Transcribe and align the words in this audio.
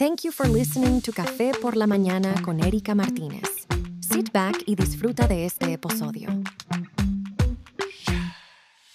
Thank 0.00 0.24
you 0.24 0.32
for 0.32 0.48
listening 0.48 1.02
to 1.02 1.12
Café 1.12 1.52
por 1.60 1.76
la 1.76 1.86
Mañana 1.86 2.32
con 2.42 2.58
Erika 2.64 2.94
Martínez. 2.94 3.66
Sit 4.00 4.32
back 4.32 4.62
y 4.64 4.74
disfruta 4.74 5.28
de 5.28 5.44
este 5.44 5.74
episodio. 5.74 6.30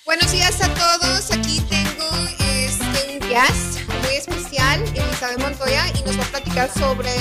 Buenos 0.03 0.31
días 0.31 0.59
a 0.63 0.73
todos. 0.73 1.31
Aquí 1.31 1.61
tengo 1.69 2.09
este, 2.39 3.19
un 3.19 3.29
guest 3.29 3.87
muy 4.01 4.15
especial, 4.15 4.81
Elizabeth 4.81 5.37
Montoya, 5.37 5.85
y 5.89 6.01
nos 6.05 6.17
va 6.17 6.23
a 6.23 6.29
platicar 6.31 6.73
sobre 6.73 7.11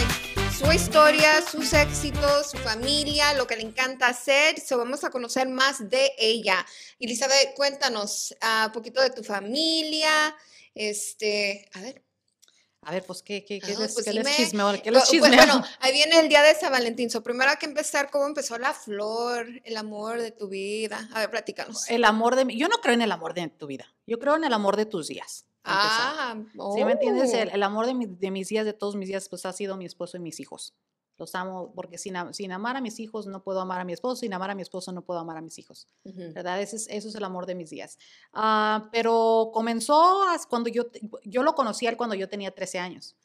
su 0.58 0.72
historia, 0.72 1.42
sus 1.42 1.74
éxitos, 1.74 2.52
su 2.52 2.56
familia, 2.56 3.34
lo 3.34 3.46
que 3.46 3.56
le 3.56 3.64
encanta 3.64 4.06
hacer. 4.06 4.58
So, 4.60 4.78
vamos 4.78 5.04
a 5.04 5.10
conocer 5.10 5.46
más 5.50 5.90
de 5.90 6.10
ella. 6.16 6.64
Elizabeth, 6.98 7.54
cuéntanos 7.54 8.34
un 8.64 8.72
poquito 8.72 9.02
de 9.02 9.10
tu 9.10 9.22
familia. 9.22 10.34
Este, 10.74 11.68
a 11.74 11.82
ver. 11.82 12.02
A 12.86 12.92
ver, 12.92 13.04
pues, 13.04 13.22
¿qué, 13.22 13.44
qué, 13.44 13.60
qué, 13.60 13.72
Ah, 13.76 13.80
les, 13.80 13.92
pues 13.94 14.04
qué 14.04 14.10
sí 14.10 14.16
les 14.16 14.24
me- 14.24 14.36
chismeo? 14.36 14.72
¿Qué 14.82 14.90
les 14.90 15.02
bu- 15.02 15.06
chismeo? 15.10 15.30
Bueno, 15.36 15.64
ahí 15.80 15.92
viene 15.92 16.18
el 16.20 16.28
día 16.28 16.42
de 16.42 16.54
San 16.54 16.70
Valentín. 16.72 17.10
So, 17.10 17.22
primero 17.22 17.50
hay 17.50 17.56
que 17.56 17.66
empezar 17.66 18.10
cómo 18.10 18.26
empezó 18.26 18.58
la 18.58 18.72
flor, 18.74 19.46
el 19.64 19.76
amor 19.76 20.20
de 20.20 20.30
tu 20.30 20.48
vida. 20.48 21.08
A 21.12 21.20
ver, 21.20 21.30
platícanos. 21.30 21.88
El 21.90 22.04
amor 22.04 22.36
de 22.36 22.44
mi... 22.44 22.56
Yo 22.58 22.68
no 22.68 22.76
creo 22.78 22.94
en 22.94 23.02
el 23.02 23.12
amor 23.12 23.34
de 23.34 23.48
tu 23.48 23.66
vida. 23.66 23.86
Yo 24.06 24.18
creo 24.18 24.36
en 24.36 24.44
el 24.44 24.52
amor 24.52 24.76
de 24.76 24.86
tus 24.86 25.08
días. 25.08 25.46
Ah, 25.66 26.36
¿Sí 26.76 26.84
me 26.84 26.92
entiendes? 26.92 27.30
oh. 27.32 27.36
El, 27.38 27.48
el 27.50 27.62
amor 27.62 27.86
de, 27.86 27.94
mi- 27.94 28.06
de 28.06 28.30
mis 28.30 28.48
días, 28.48 28.64
de 28.66 28.74
todos 28.74 28.96
mis 28.96 29.08
días, 29.08 29.28
pues 29.28 29.46
ha 29.46 29.52
sido 29.52 29.76
mi 29.76 29.86
esposo 29.86 30.16
y 30.16 30.20
mis 30.20 30.38
hijos. 30.40 30.74
Los 31.16 31.34
amo 31.34 31.72
porque 31.74 31.96
sin, 31.98 32.14
sin 32.32 32.50
amar 32.52 32.76
a 32.76 32.80
mis 32.80 32.98
hijos 32.98 33.26
no 33.26 33.42
puedo 33.42 33.60
amar 33.60 33.80
a 33.80 33.84
mi 33.84 33.92
esposo, 33.92 34.16
sin 34.16 34.32
amar 34.34 34.50
a 34.50 34.54
mi 34.54 34.62
esposo 34.62 34.90
no 34.92 35.02
puedo 35.02 35.20
amar 35.20 35.36
a 35.36 35.40
mis 35.40 35.58
hijos. 35.58 35.88
¿verdad? 36.34 36.60
Ese 36.60 36.76
es, 36.76 36.86
eso 36.88 37.08
es 37.08 37.14
el 37.14 37.24
amor 37.24 37.46
de 37.46 37.54
mis 37.54 37.70
días. 37.70 37.98
Ah, 38.32 38.88
pero 38.92 39.50
comenzó 39.52 40.22
cuando 40.48 40.68
yo, 40.70 40.84
yo 41.24 41.42
lo 41.42 41.54
conocí 41.54 41.86
él 41.86 41.96
cuando 41.96 42.14
yo 42.16 42.28
tenía 42.28 42.50
13 42.52 42.78
años. 42.80 43.16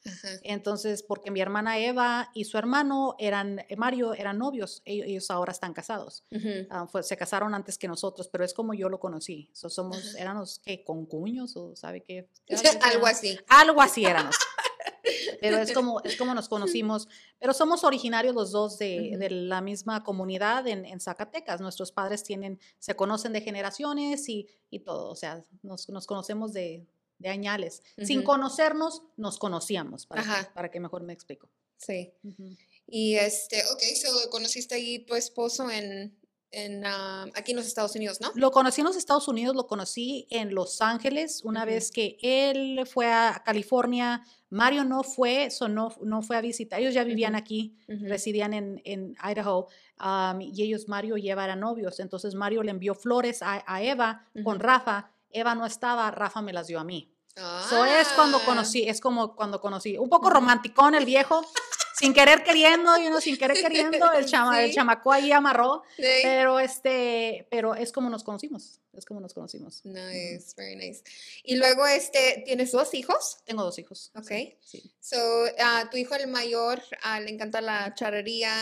Entonces, 0.44 1.02
porque 1.04 1.32
mi 1.32 1.42
hermana 1.42 1.78
Eva 1.80 2.30
y 2.34 2.46
su 2.46 2.58
hermano 2.58 3.16
eran, 3.20 3.60
eh, 3.68 3.76
Mario, 3.76 4.14
eran 4.14 4.38
novios, 4.38 4.82
ellos, 4.86 5.08
ellos 5.08 5.32
ahora 5.32 5.52
están 5.52 5.74
casados. 5.74 6.24
Ah, 6.70 6.88
fue- 6.88 7.04
se 7.04 7.18
casaron 7.18 7.54
antes 7.56 7.78
que 7.78 7.88
nosotros, 7.88 8.28
pero 8.28 8.44
es 8.44 8.54
como 8.54 8.74
yo 8.74 8.90
lo 8.90 9.00
conocí. 9.00 9.50
So, 9.54 9.70
somos, 9.70 10.14
éramos, 10.16 10.60
¿qué? 10.64 10.84
¿Concuños 10.84 11.56
o 11.58 11.76
sabe 11.76 12.02
qué? 12.04 12.30
Algo 12.94 13.08
así. 13.08 13.40
Algo 13.48 13.82
así 13.82 14.06
éramos. 14.06 14.36
Pero 15.42 15.58
es 15.58 15.72
como, 15.74 16.02
es 16.02 16.16
como 16.16 16.34
nos 16.34 16.50
conocimos. 16.50 17.08
Pero 17.40 17.54
somos 17.54 17.84
originarios 17.84 18.36
los 18.36 18.52
dos 18.52 18.78
de, 18.78 19.16
de 19.18 19.30
la 19.30 19.62
misma 19.62 20.04
comunidad 20.04 20.68
en, 20.68 20.86
en 20.86 21.00
Zacatecas. 21.00 21.62
Nuestros 21.62 21.92
padres 21.92 22.24
tienen, 22.24 22.60
se 22.80 22.96
conocen 22.96 23.34
de 23.34 23.42
generaciones 23.42 24.28
y, 24.30 24.48
y 24.70 24.80
todo. 24.80 25.10
O 25.10 25.16
sea, 25.16 25.44
nos, 25.62 25.90
nos 25.90 26.08
conocemos 26.08 26.54
de, 26.54 26.86
de 27.20 27.30
añales. 27.30 27.84
Sin 28.04 28.24
conocernos, 28.24 29.04
nos 29.18 29.38
conocíamos, 29.38 30.06
para, 30.06 30.24
que, 30.24 30.50
para 30.54 30.72
que 30.72 30.80
mejor 30.80 31.04
me 31.04 31.14
explico. 31.14 31.50
Sí. 31.78 32.14
Y 32.88 33.16
este, 33.16 33.62
ok, 33.72 33.82
so 33.96 34.30
conociste 34.30 34.76
ahí 34.76 35.00
tu 35.00 35.16
esposo 35.16 35.70
en, 35.70 36.18
en 36.52 36.86
ah, 36.86 37.26
aquí 37.36 37.52
en 37.52 37.58
los 37.58 37.68
Estados 37.68 37.96
Unidos, 37.96 38.20
¿no? 38.22 38.32
Lo 38.36 38.52
conocí 38.52 38.82
en 38.82 38.88
los 38.88 38.96
Estados 38.96 39.28
Unidos, 39.28 39.56
lo 39.56 39.68
conocí 39.68 40.28
en 40.30 40.54
Los 40.56 40.82
Ángeles, 40.82 41.42
una 41.44 41.66
vez 41.66 41.92
que 41.92 42.18
él 42.22 42.88
fue 42.92 43.12
a 43.12 43.42
California, 43.46 44.24
Mario 44.50 44.84
no 44.84 45.04
fue, 45.04 45.52
so 45.52 45.68
no, 45.68 45.94
no 46.02 46.22
fue 46.24 46.38
a 46.38 46.42
visitar, 46.42 46.80
ellos 46.80 46.94
ya 46.96 47.04
vivían 47.04 47.36
aquí, 47.36 47.76
residían 47.88 48.54
en, 48.54 48.82
en 48.84 49.16
Idaho, 49.24 49.68
um, 50.04 50.42
y 50.42 50.64
ellos, 50.64 50.88
Mario 50.88 51.18
y 51.18 51.30
Eva 51.30 51.44
eran 51.46 51.60
novios, 51.60 52.00
entonces 52.00 52.34
Mario 52.34 52.64
le 52.64 52.72
envió 52.72 52.96
flores 52.96 53.44
a, 53.44 53.64
a 53.68 53.84
Eva 53.84 54.26
con. 54.44 54.60
Rafa, 54.60 55.12
Eva 55.32 55.54
no 55.54 55.66
estaba, 55.68 56.10
Rafa 56.10 56.42
me 56.42 56.52
las 56.52 56.66
dio 56.68 56.80
a 56.80 56.84
mí. 56.84 57.14
So 57.70 57.86
es 57.86 58.08
cuando 58.16 58.38
Ah. 58.40 58.46
conocí, 58.46 58.90
es 58.90 59.00
como 59.00 59.36
cuando 59.36 59.62
conocí, 59.62 59.98
un 59.98 60.10
poco 60.10 60.30
romanticón 60.30 60.96
el 60.96 61.06
viejo, 61.06 61.46
sin 62.00 62.14
querer 62.14 62.44
queriendo, 62.44 62.98
y 62.98 63.08
uno 63.08 63.20
sin 63.20 63.38
querer 63.38 63.58
queriendo, 63.62 64.12
el, 64.14 64.26
chama, 64.26 64.64
el 64.64 64.74
chamaco 64.74 65.12
ahí 65.12 65.32
amarró, 65.32 65.84
Sí. 65.98 66.04
pero 66.24 66.60
este, 66.60 67.48
pero 67.52 67.76
es 67.76 67.92
como 67.92 68.10
nos 68.10 68.24
conocimos, 68.24 68.80
es 68.94 69.06
como 69.06 69.20
nos 69.20 69.34
conocimos. 69.34 69.84
Nice, 69.84 70.54
very 70.56 70.76
nice. 70.76 71.04
Y 71.44 71.58
luego, 71.58 71.86
este, 71.88 72.44
¿tienes 72.46 72.72
dos 72.72 72.94
hijos? 72.94 73.38
Tengo 73.44 73.64
dos 73.64 73.78
hijos. 73.80 74.12
Ok. 74.16 74.32
Sí, 74.62 74.92
So, 75.02 75.18
ah, 75.60 75.88
tu 75.92 75.98
hijo 75.98 76.16
el 76.16 76.28
mayor 76.28 76.82
ah, 77.04 77.20
le 77.20 77.30
encanta 77.32 77.60
la 77.62 77.94
charrería. 77.96 78.54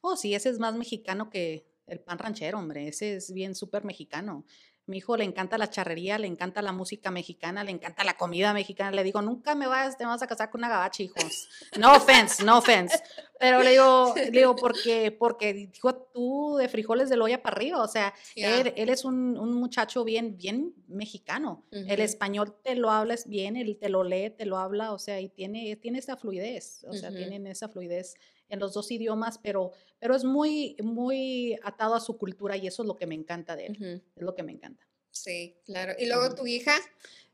Oh, 0.00 0.16
sí, 0.16 0.34
ese 0.34 0.48
es 0.48 0.58
más 0.58 0.74
mexicano 0.74 1.28
que 1.28 1.66
el 1.86 2.00
pan 2.00 2.18
ranchero, 2.18 2.58
hombre. 2.58 2.88
Ese 2.88 3.16
es 3.16 3.32
bien 3.32 3.54
súper 3.54 3.84
mexicano. 3.84 4.46
Mi 4.90 4.96
hijo 4.96 5.16
le 5.16 5.22
encanta 5.22 5.56
la 5.56 5.70
charrería, 5.70 6.18
le 6.18 6.26
encanta 6.26 6.62
la 6.62 6.72
música 6.72 7.12
mexicana, 7.12 7.62
le 7.62 7.70
encanta 7.70 8.02
la 8.02 8.14
comida 8.14 8.52
mexicana. 8.52 8.90
Le 8.90 9.04
digo, 9.04 9.22
nunca 9.22 9.54
me 9.54 9.68
vas, 9.68 9.96
te 9.96 10.04
vas 10.04 10.20
a 10.20 10.26
casar 10.26 10.50
con 10.50 10.62
una 10.62 10.68
gabacha, 10.68 11.04
hijos. 11.04 11.48
No 11.78 11.92
offense, 11.94 12.42
no 12.42 12.58
offense. 12.58 13.00
Pero 13.40 13.62
le 13.62 13.70
digo, 13.70 14.14
le 14.16 14.30
digo, 14.30 14.54
porque, 14.56 15.10
porque 15.12 15.54
dijo 15.54 15.94
tú 15.94 16.56
de 16.58 16.68
frijoles 16.68 17.08
de 17.08 17.16
loya 17.16 17.42
para 17.42 17.56
arriba. 17.56 17.82
O 17.82 17.88
sea, 17.88 18.12
Yeah. 18.36 18.60
él, 18.60 18.72
él 18.76 18.88
es 18.90 19.04
un, 19.06 19.38
un 19.38 19.54
muchacho 19.54 20.04
bien, 20.04 20.36
bien 20.36 20.74
mexicano. 20.86 21.64
El 21.72 21.86
Ujú. 21.94 22.02
español 22.02 22.54
te 22.62 22.74
lo 22.76 22.90
hablas 22.90 23.26
bien, 23.26 23.56
él 23.56 23.78
te 23.80 23.88
lo 23.88 24.04
lee, 24.04 24.30
te 24.30 24.44
lo 24.44 24.58
habla, 24.58 24.92
o 24.92 24.98
sea, 24.98 25.20
y 25.20 25.30
tiene, 25.30 25.74
tiene 25.76 25.98
esa 25.98 26.16
fluidez, 26.18 26.84
o 26.86 26.92
sea, 26.92 27.08
Ujú. 27.08 27.16
tienen 27.16 27.46
esa 27.46 27.68
fluidez 27.70 28.14
en 28.50 28.58
los 28.60 28.74
dos 28.74 28.90
idiomas, 28.90 29.38
pero, 29.38 29.70
pero 29.98 30.14
es 30.14 30.24
muy, 30.24 30.76
muy 30.82 31.56
atado 31.62 31.94
a 31.94 32.00
su 32.00 32.18
cultura 32.18 32.56
y 32.58 32.66
eso 32.66 32.82
es 32.82 32.86
lo 32.86 32.96
que 32.96 33.06
me 33.06 33.14
encanta 33.14 33.56
de 33.56 33.66
él, 33.66 33.72
Ujú. 33.80 34.02
es 34.16 34.22
lo 34.22 34.34
que 34.34 34.42
me 34.42 34.52
encanta. 34.52 34.86
Sí, 35.10 35.56
claro. 35.64 35.94
Y 35.98 36.06
luego 36.06 36.34
tu 36.34 36.46
hija. 36.46 36.74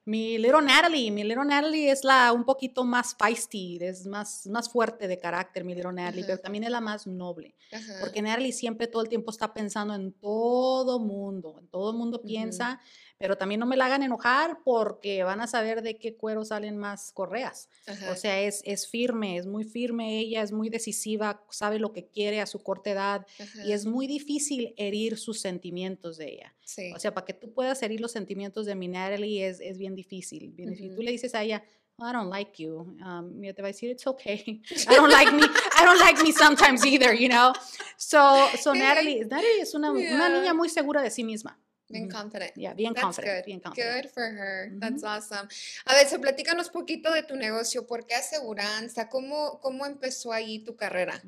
Mi 0.06 0.39
little 0.39 0.62
Natalie, 0.62 1.11
mi 1.11 1.25
little 1.25 1.44
Natalie 1.44 1.91
es 1.91 2.05
la 2.05 2.33
un 2.33 2.44
poquito 2.44 2.84
más 2.84 3.17
feisty, 3.19 3.77
es 3.81 4.06
más, 4.06 4.47
más 4.47 4.71
fuerte 4.71 5.09
de 5.09 5.19
carácter, 5.19 5.65
mi 5.65 5.75
little 5.75 5.93
Natalie, 5.93 6.21
Ajá. 6.21 6.27
pero 6.28 6.39
también 6.39 6.62
es 6.62 6.71
la 6.71 6.81
más 6.81 7.09
noble. 7.09 7.56
Ajá. 7.72 7.94
Porque 7.99 8.22
Natalie 8.22 8.53
siempre 8.53 8.87
todo 8.87 9.03
el 9.03 9.09
tiempo 9.09 9.33
está 9.33 9.53
pensando 9.53 9.97
en 9.97 10.12
todo 10.12 11.00
mundo, 11.00 11.56
en 11.59 11.66
todo 11.66 11.93
mundo 11.93 12.22
piensa, 12.22 12.81
pero 13.19 13.37
también 13.37 13.59
no 13.60 13.66
me 13.66 13.77
la 13.77 13.87
hagan 13.87 14.03
enojar 14.03 14.59
porque 14.65 15.22
van 15.25 15.41
a 15.41 15.47
saber 15.47 15.82
de 15.82 15.99
qué 15.99 16.16
cuero 16.16 16.44
salen 16.44 16.77
más 16.77 17.12
correas. 17.12 17.69
Ajá. 17.87 18.10
O 18.12 18.16
sea, 18.16 18.41
es, 18.43 18.60
es 18.65 18.88
firme, 18.88 19.37
es 19.38 19.47
muy 19.47 19.65
firme 19.65 20.19
ella, 20.19 20.43
es 20.43 20.53
muy 20.53 20.69
decisiva, 20.69 21.43
sabe 21.50 21.78
lo 21.78 21.93
que 21.93 22.09
quiere 22.09 22.41
a 22.41 22.47
su 22.47 22.59
corta 22.62 22.91
edad 22.91 23.27
y 23.38 23.43
Ajá. 23.43 23.62
es 23.75 23.87
muy 23.87 24.06
difícil 24.06 24.75
herir 24.77 25.16
sus 25.19 25.41
sentimientos 25.41 26.16
de 26.19 26.32
ella. 26.34 26.54
Sí. 26.65 26.93
O 26.94 26.99
sea, 26.99 27.15
para 27.15 27.25
que 27.25 27.32
tú 27.34 27.53
puedas 27.54 27.82
herir 27.82 28.00
los 28.00 28.12
sentimientos 28.12 28.66
de 28.66 28.75
mi 28.75 28.88
Natalie 28.88 29.47
es, 29.48 29.60
es 29.60 29.78
bien 29.78 29.94
difícil. 29.94 30.53
bien 30.53 30.71
difícil. 30.71 30.91
Ujú. 30.93 30.97
Tú 30.97 31.03
le 31.03 31.10
dices 31.12 31.34
a 31.34 31.43
ella, 31.43 31.62
"Oh, 31.98 32.06
I 32.09 32.12
don't 32.12 32.31
like 32.31 32.62
you. 32.62 32.81
Um, 33.03 33.38
mira, 33.38 33.54
te 33.54 33.62
va 33.62 33.69
a 33.69 33.72
decir, 33.72 33.88
it's 33.91 34.06
okay. 34.06 34.60
I 34.91 34.94
don't 34.97 35.10
like 35.10 35.33
me. 35.33 35.43
I 35.43 35.84
don't 35.87 35.98
like 35.98 36.22
me 36.22 36.33
sometimes 36.33 36.84
either, 36.84 37.15
you 37.15 37.28
know. 37.28 37.53
So, 37.97 38.19
so 38.62 38.75
Natalie, 38.75 39.25
Natalie 39.25 39.60
es 39.62 39.75
una, 39.75 39.91
una 39.91 40.00
Yeah. 40.00 40.28
niña 40.28 40.53
muy 40.54 40.69
segura 40.69 41.00
de 41.00 41.10
sí 41.10 41.25
misma. 41.25 41.59
Bien 41.89 42.09
confident. 42.09 42.53
Yeah, 42.57 42.75
bien 42.75 42.95
That's 42.95 43.05
confident, 43.05 43.37
good. 43.37 43.45
bien 43.47 43.61
confident. 43.61 44.03
Good 44.03 44.11
for 44.13 44.25
her. 44.25 44.71
That's 44.81 45.05
awesome. 45.05 45.49
A 45.87 45.95
ver, 45.95 46.09
so 46.09 46.21
platícanos 46.21 46.69
poquito 46.71 47.13
de 47.13 47.23
tu 47.23 47.37
negocio. 47.37 47.87
¿Por 47.87 48.07
qué 48.07 48.15
aseguranza? 48.15 49.09
¿Cómo, 49.09 49.61
cómo 49.61 49.87
empezó 49.87 50.33
ahí 50.33 50.59
tu 50.65 50.75
carrera? 50.77 51.23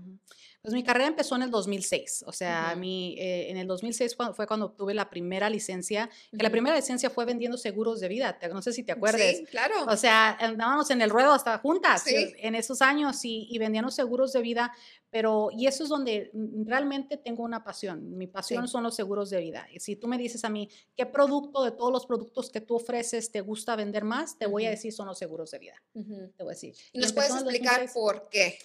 Pues 0.61 0.75
mi 0.75 0.83
carrera 0.83 1.07
empezó 1.07 1.37
en 1.37 1.43
el 1.43 1.51
2006, 1.53 2.25
o 2.27 2.33
sea, 2.33 2.71
Ujú. 2.73 2.81
mi, 2.81 3.17
eh, 3.19 3.49
en 3.51 3.57
el 3.59 3.67
2006 3.69 4.17
fue, 4.17 4.47
cuando 4.47 4.67
obtuve 4.67 4.93
la 4.93 5.09
primera 5.09 5.49
licencia, 5.49 6.11
que 6.37 6.43
la 6.43 6.51
primera 6.51 6.75
licencia 6.75 7.11
fue 7.11 7.25
vendiendo 7.25 7.57
seguros 7.57 8.01
de 8.01 8.09
vida, 8.09 8.37
no 8.53 8.61
sé 8.61 8.73
si 8.73 8.83
te 8.83 8.91
acuerdes. 8.93 9.39
Sí, 9.39 9.45
claro. 9.47 9.85
O 9.87 9.97
sea, 9.97 10.31
andábamos 10.33 10.91
en 10.91 11.01
el 11.01 11.11
ruedo 11.11 11.33
hasta 11.33 11.59
juntas 11.59 12.03
Sí. 12.03 12.33
en 12.39 12.55
esos 12.57 12.83
años 12.83 13.25
y, 13.25 13.47
y 13.51 13.59
vendíamos 13.59 13.95
seguros 13.95 14.33
de 14.33 14.41
vida, 14.43 14.73
pero 15.11 15.49
y 15.57 15.69
eso 15.69 15.85
es 15.85 15.89
donde 15.89 16.31
mm, 16.35 16.67
realmente 16.67 17.17
tengo 17.17 17.45
una 17.45 17.63
pasión. 17.63 18.19
Mi 18.19 18.27
pasión 18.27 18.67
Sí. 18.67 18.73
son 18.73 18.83
los 18.83 18.97
seguros 18.97 19.31
de 19.31 19.41
vida. 19.41 19.67
Y 19.73 19.79
si 19.81 19.95
tú 19.95 20.09
me 20.09 20.19
dices 20.19 20.45
a 20.45 20.51
mí, 20.51 20.69
¿qué 20.97 21.07
producto 21.07 21.63
de 21.63 21.71
todos 21.71 21.93
los 21.93 22.05
productos 22.05 22.51
que 22.51 22.61
tú 22.61 22.75
ofreces 22.75 23.31
te 23.31 23.41
gusta 23.43 23.77
vender 23.77 24.03
más? 24.05 24.37
Te 24.37 24.47
voy 24.47 24.67
a 24.67 24.71
decir, 24.71 24.93
son 24.93 25.07
los 25.07 25.19
seguros 25.19 25.53
de 25.53 25.61
vida. 25.61 25.83
Te 25.95 26.43
voy 26.43 26.51
a 26.51 26.55
decir. 26.55 26.75
¿Y 26.93 26.99
Y 26.99 27.01
nos 27.03 27.13
puedes 27.13 27.31
explicar 27.31 27.81
2006. 27.81 27.93
por 27.95 28.29
qué? 28.29 28.59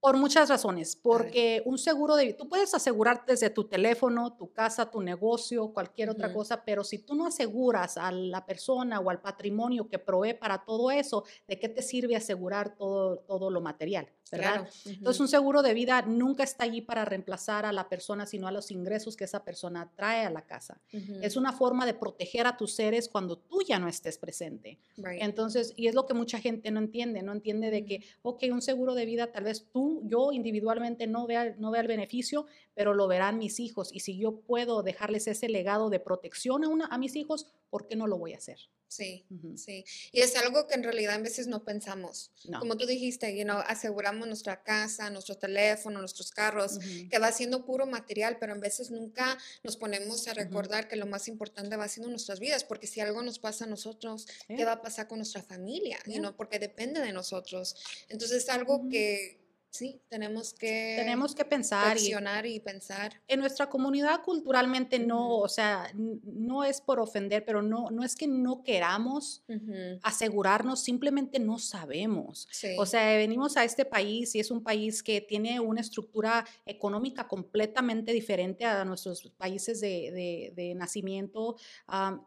Por 0.00 0.16
muchas 0.16 0.48
razones, 0.48 0.94
porque 0.94 1.60
un 1.64 1.76
seguro 1.76 2.14
de 2.14 2.32
tú 2.32 2.48
puedes 2.48 2.72
asegurar 2.72 3.24
desde 3.26 3.50
tu 3.50 3.64
teléfono, 3.64 4.36
tu 4.36 4.52
casa, 4.52 4.90
tu 4.90 5.00
negocio, 5.00 5.72
cualquier 5.72 6.10
otra 6.10 6.28
Ujú. 6.28 6.38
cosa, 6.38 6.64
pero 6.64 6.84
si 6.84 6.98
tú 6.98 7.16
no 7.16 7.26
aseguras 7.26 7.98
a 7.98 8.12
la 8.12 8.46
persona 8.46 9.00
o 9.00 9.10
al 9.10 9.20
patrimonio 9.20 9.88
que 9.88 9.98
provee 9.98 10.34
para 10.34 10.64
todo 10.64 10.92
eso, 10.92 11.24
¿de 11.48 11.58
qué 11.58 11.68
te 11.68 11.82
sirve 11.82 12.14
asegurar 12.14 12.76
todo, 12.76 13.18
todo 13.18 13.50
lo 13.50 13.60
material? 13.60 14.08
¿verdad? 14.30 14.54
Claro. 14.54 14.68
Entonces, 14.84 15.16
ujú. 15.20 15.24
un 15.24 15.28
seguro 15.28 15.62
de 15.62 15.74
vida 15.74 16.02
nunca 16.02 16.42
está 16.42 16.64
allí 16.64 16.80
para 16.80 17.04
reemplazar 17.04 17.64
a 17.64 17.72
la 17.72 17.88
persona, 17.88 18.26
sino 18.26 18.46
a 18.46 18.52
los 18.52 18.70
ingresos 18.70 19.16
que 19.16 19.24
esa 19.24 19.44
persona 19.44 19.90
trae 19.96 20.24
a 20.26 20.30
la 20.30 20.46
casa. 20.46 20.80
Ujú. 20.92 21.20
Es 21.22 21.36
una 21.36 21.52
forma 21.52 21.86
de 21.86 21.94
proteger 21.94 22.46
a 22.46 22.56
tus 22.56 22.74
seres 22.74 23.08
cuando 23.08 23.38
tú 23.38 23.62
ya 23.66 23.78
no 23.78 23.88
estés 23.88 24.18
presente. 24.18 24.78
Right. 24.96 25.22
Entonces, 25.22 25.72
y 25.76 25.86
es 25.86 25.94
lo 25.94 26.06
que 26.06 26.14
mucha 26.14 26.38
gente 26.38 26.70
no 26.70 26.80
entiende, 26.80 27.22
no 27.22 27.32
entiende 27.32 27.70
de 27.70 27.84
que, 27.84 28.04
ok, 28.22 28.44
un 28.52 28.62
seguro 28.62 28.94
de 28.94 29.06
vida, 29.06 29.32
tal 29.32 29.44
vez 29.44 29.66
tú 29.72 29.87
tú, 29.88 30.02
yo 30.04 30.32
individualmente 30.32 31.06
no 31.06 31.26
vea, 31.26 31.54
no 31.58 31.70
vea 31.70 31.80
el 31.80 31.88
beneficio, 31.88 32.46
pero 32.74 32.94
lo 32.94 33.08
verán 33.08 33.38
mis 33.38 33.60
hijos. 33.60 33.90
Y 33.92 34.00
si 34.00 34.18
yo 34.18 34.40
puedo 34.40 34.82
dejarles 34.82 35.26
ese 35.26 35.48
legado 35.48 35.90
de 35.90 36.00
protección 36.00 36.64
a, 36.64 36.68
una, 36.68 36.86
a 36.86 36.98
mis 36.98 37.16
hijos, 37.16 37.46
¿por 37.70 37.86
qué 37.86 37.96
no 37.96 38.06
lo 38.06 38.18
voy 38.18 38.34
a 38.34 38.36
hacer? 38.36 38.58
Sí, 38.88 39.26
sí. 39.56 39.84
Y 40.12 40.22
es 40.22 40.34
algo 40.36 40.66
que 40.66 40.74
en 40.74 40.82
realidad 40.82 41.14
a 41.14 41.18
veces 41.18 41.46
no 41.46 41.62
pensamos. 41.62 42.30
Como 42.58 42.78
tú 42.78 42.86
dijiste, 42.86 43.36
you 43.36 43.44
know, 43.44 43.58
aseguramos 43.66 44.26
nuestra 44.26 44.62
casa, 44.62 45.10
nuestro 45.10 45.36
teléfono, 45.36 46.00
nuestros 46.00 46.30
carros, 46.30 46.78
que 47.10 47.18
va 47.18 47.30
siendo 47.30 47.66
puro 47.66 47.86
material, 47.86 48.38
pero 48.40 48.54
en 48.54 48.60
veces 48.60 48.90
nunca 48.90 49.36
nos 49.62 49.76
ponemos 49.76 50.26
a 50.28 50.34
recordar 50.34 50.88
que 50.88 50.96
lo 50.96 51.04
más 51.04 51.28
importante 51.28 51.76
va 51.76 51.86
siendo 51.86 52.08
nuestras 52.08 52.40
vidas, 52.40 52.64
porque 52.64 52.86
si 52.86 53.00
algo 53.00 53.22
nos 53.22 53.38
pasa 53.38 53.66
a 53.66 53.68
nosotros, 53.68 54.26
¿qué 54.46 54.64
va 54.64 54.72
a 54.72 54.82
pasar 54.82 55.06
con 55.06 55.18
nuestra 55.18 55.42
familia? 55.42 55.98
You 56.06 56.20
know, 56.20 56.34
porque 56.34 56.58
depende 56.58 57.02
de 57.02 57.12
nosotros. 57.12 57.76
Entonces 58.08 58.44
es 58.44 58.48
algo 58.48 58.88
que 58.88 59.47
Sí, 59.70 60.00
tenemos 60.08 60.54
que, 60.54 60.94
tenemos 60.98 61.34
que 61.34 61.44
pensar 61.44 61.98
y, 61.98 62.14
y 62.54 62.60
pensar. 62.60 63.20
En 63.28 63.40
nuestra 63.40 63.68
comunidad 63.68 64.22
culturalmente 64.22 64.98
no, 64.98 65.36
o 65.38 65.48
sea, 65.48 65.92
no 65.94 66.64
es 66.64 66.80
por 66.80 67.00
ofender, 67.00 67.44
pero 67.44 67.60
no, 67.60 67.90
no 67.90 68.02
es 68.02 68.16
que 68.16 68.26
no 68.26 68.62
queramos 68.62 69.44
asegurarnos, 70.02 70.80
simplemente 70.82 71.38
no 71.38 71.58
sabemos. 71.58 72.48
O 72.78 72.86
sea, 72.86 73.16
venimos 73.18 73.56
a 73.58 73.64
este 73.64 73.84
país 73.84 74.34
y 74.34 74.40
es 74.40 74.50
un 74.50 74.62
país 74.62 75.02
que 75.02 75.20
tiene 75.20 75.60
una 75.60 75.82
estructura 75.82 76.46
económica 76.64 77.28
completamente 77.28 78.12
diferente 78.12 78.64
a 78.64 78.84
nuestros 78.86 79.30
países 79.36 79.80
de, 79.80 80.52
de, 80.56 80.74
nacimiento 80.74 81.56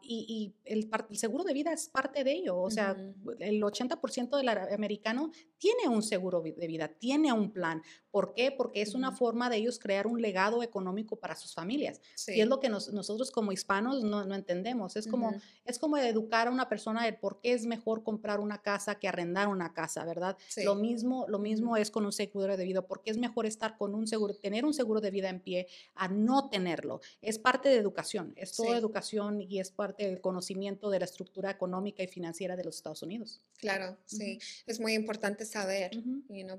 y, 0.02 0.54
el, 0.64 0.88
el, 1.10 1.18
seguro 1.18 1.42
de 1.44 1.54
vida 1.54 1.72
es 1.72 1.88
parte 1.88 2.22
de 2.22 2.32
ello. 2.32 2.56
O 2.58 2.70
sea, 2.70 2.96
el 3.40 3.60
80% 3.60 4.36
del 4.36 4.48
americano 4.48 5.32
tiene 5.62 5.86
un 5.86 6.02
seguro 6.02 6.42
de 6.42 6.66
vida, 6.66 6.88
tiene 6.88 7.32
un 7.32 7.52
plan. 7.52 7.80
¿Por 8.12 8.34
qué? 8.34 8.52
Porque 8.52 8.82
es 8.82 8.94
una 8.94 9.10
forma 9.10 9.48
de 9.48 9.56
ellos 9.56 9.78
crear 9.78 10.06
un 10.06 10.20
legado 10.20 10.62
económico 10.62 11.16
para 11.16 11.34
sus 11.34 11.54
familias. 11.54 12.00
Y 12.28 12.42
es 12.42 12.46
lo 12.46 12.60
que 12.60 12.68
nosotros 12.68 13.30
como 13.30 13.52
hispanos 13.52 14.04
no, 14.04 14.34
entendemos. 14.34 14.96
Es 14.96 15.06
como, 15.06 15.34
es 15.64 15.78
como 15.78 15.96
educar 15.96 16.46
a 16.46 16.50
una 16.50 16.68
persona 16.68 17.04
de 17.04 17.14
por 17.14 17.40
qué 17.40 17.54
es 17.54 17.64
mejor 17.64 18.04
comprar 18.04 18.38
una 18.38 18.60
casa 18.60 18.96
que 18.96 19.08
arrendar 19.08 19.48
una 19.48 19.72
casa, 19.72 20.04
¿verdad? 20.04 20.36
Lo 20.58 20.74
mismo, 20.74 21.24
lo 21.26 21.38
mismo 21.38 21.76
es 21.78 21.90
con 21.90 22.04
un 22.04 22.12
seguro 22.12 22.56
de 22.56 22.64
vida. 22.64 22.82
¿Por 22.82 23.02
qué 23.02 23.10
es 23.10 23.16
mejor 23.16 23.46
estar 23.46 23.78
con 23.78 23.94
un 23.94 24.06
seguro, 24.06 24.34
tener 24.34 24.66
un 24.66 24.74
seguro 24.74 25.00
de 25.00 25.10
vida 25.10 25.30
en 25.30 25.40
pie 25.40 25.66
a 25.94 26.08
no 26.08 26.50
tenerlo? 26.50 27.00
Es 27.22 27.38
parte 27.38 27.70
de 27.70 27.76
educación, 27.76 28.34
es 28.36 28.52
toda 28.52 28.76
educación 28.76 29.40
y 29.40 29.58
es 29.58 29.70
parte 29.70 30.06
del 30.06 30.20
conocimiento 30.20 30.90
de 30.90 30.98
la 30.98 31.06
estructura 31.06 31.50
económica 31.50 32.02
y 32.02 32.08
financiera 32.08 32.56
de 32.56 32.64
los 32.64 32.76
Estados 32.76 33.02
Unidos. 33.02 33.40
Claro, 33.56 33.96
sí. 34.04 34.38
Es 34.66 34.80
muy 34.80 34.92
importante 34.92 35.46
saber, 35.46 35.92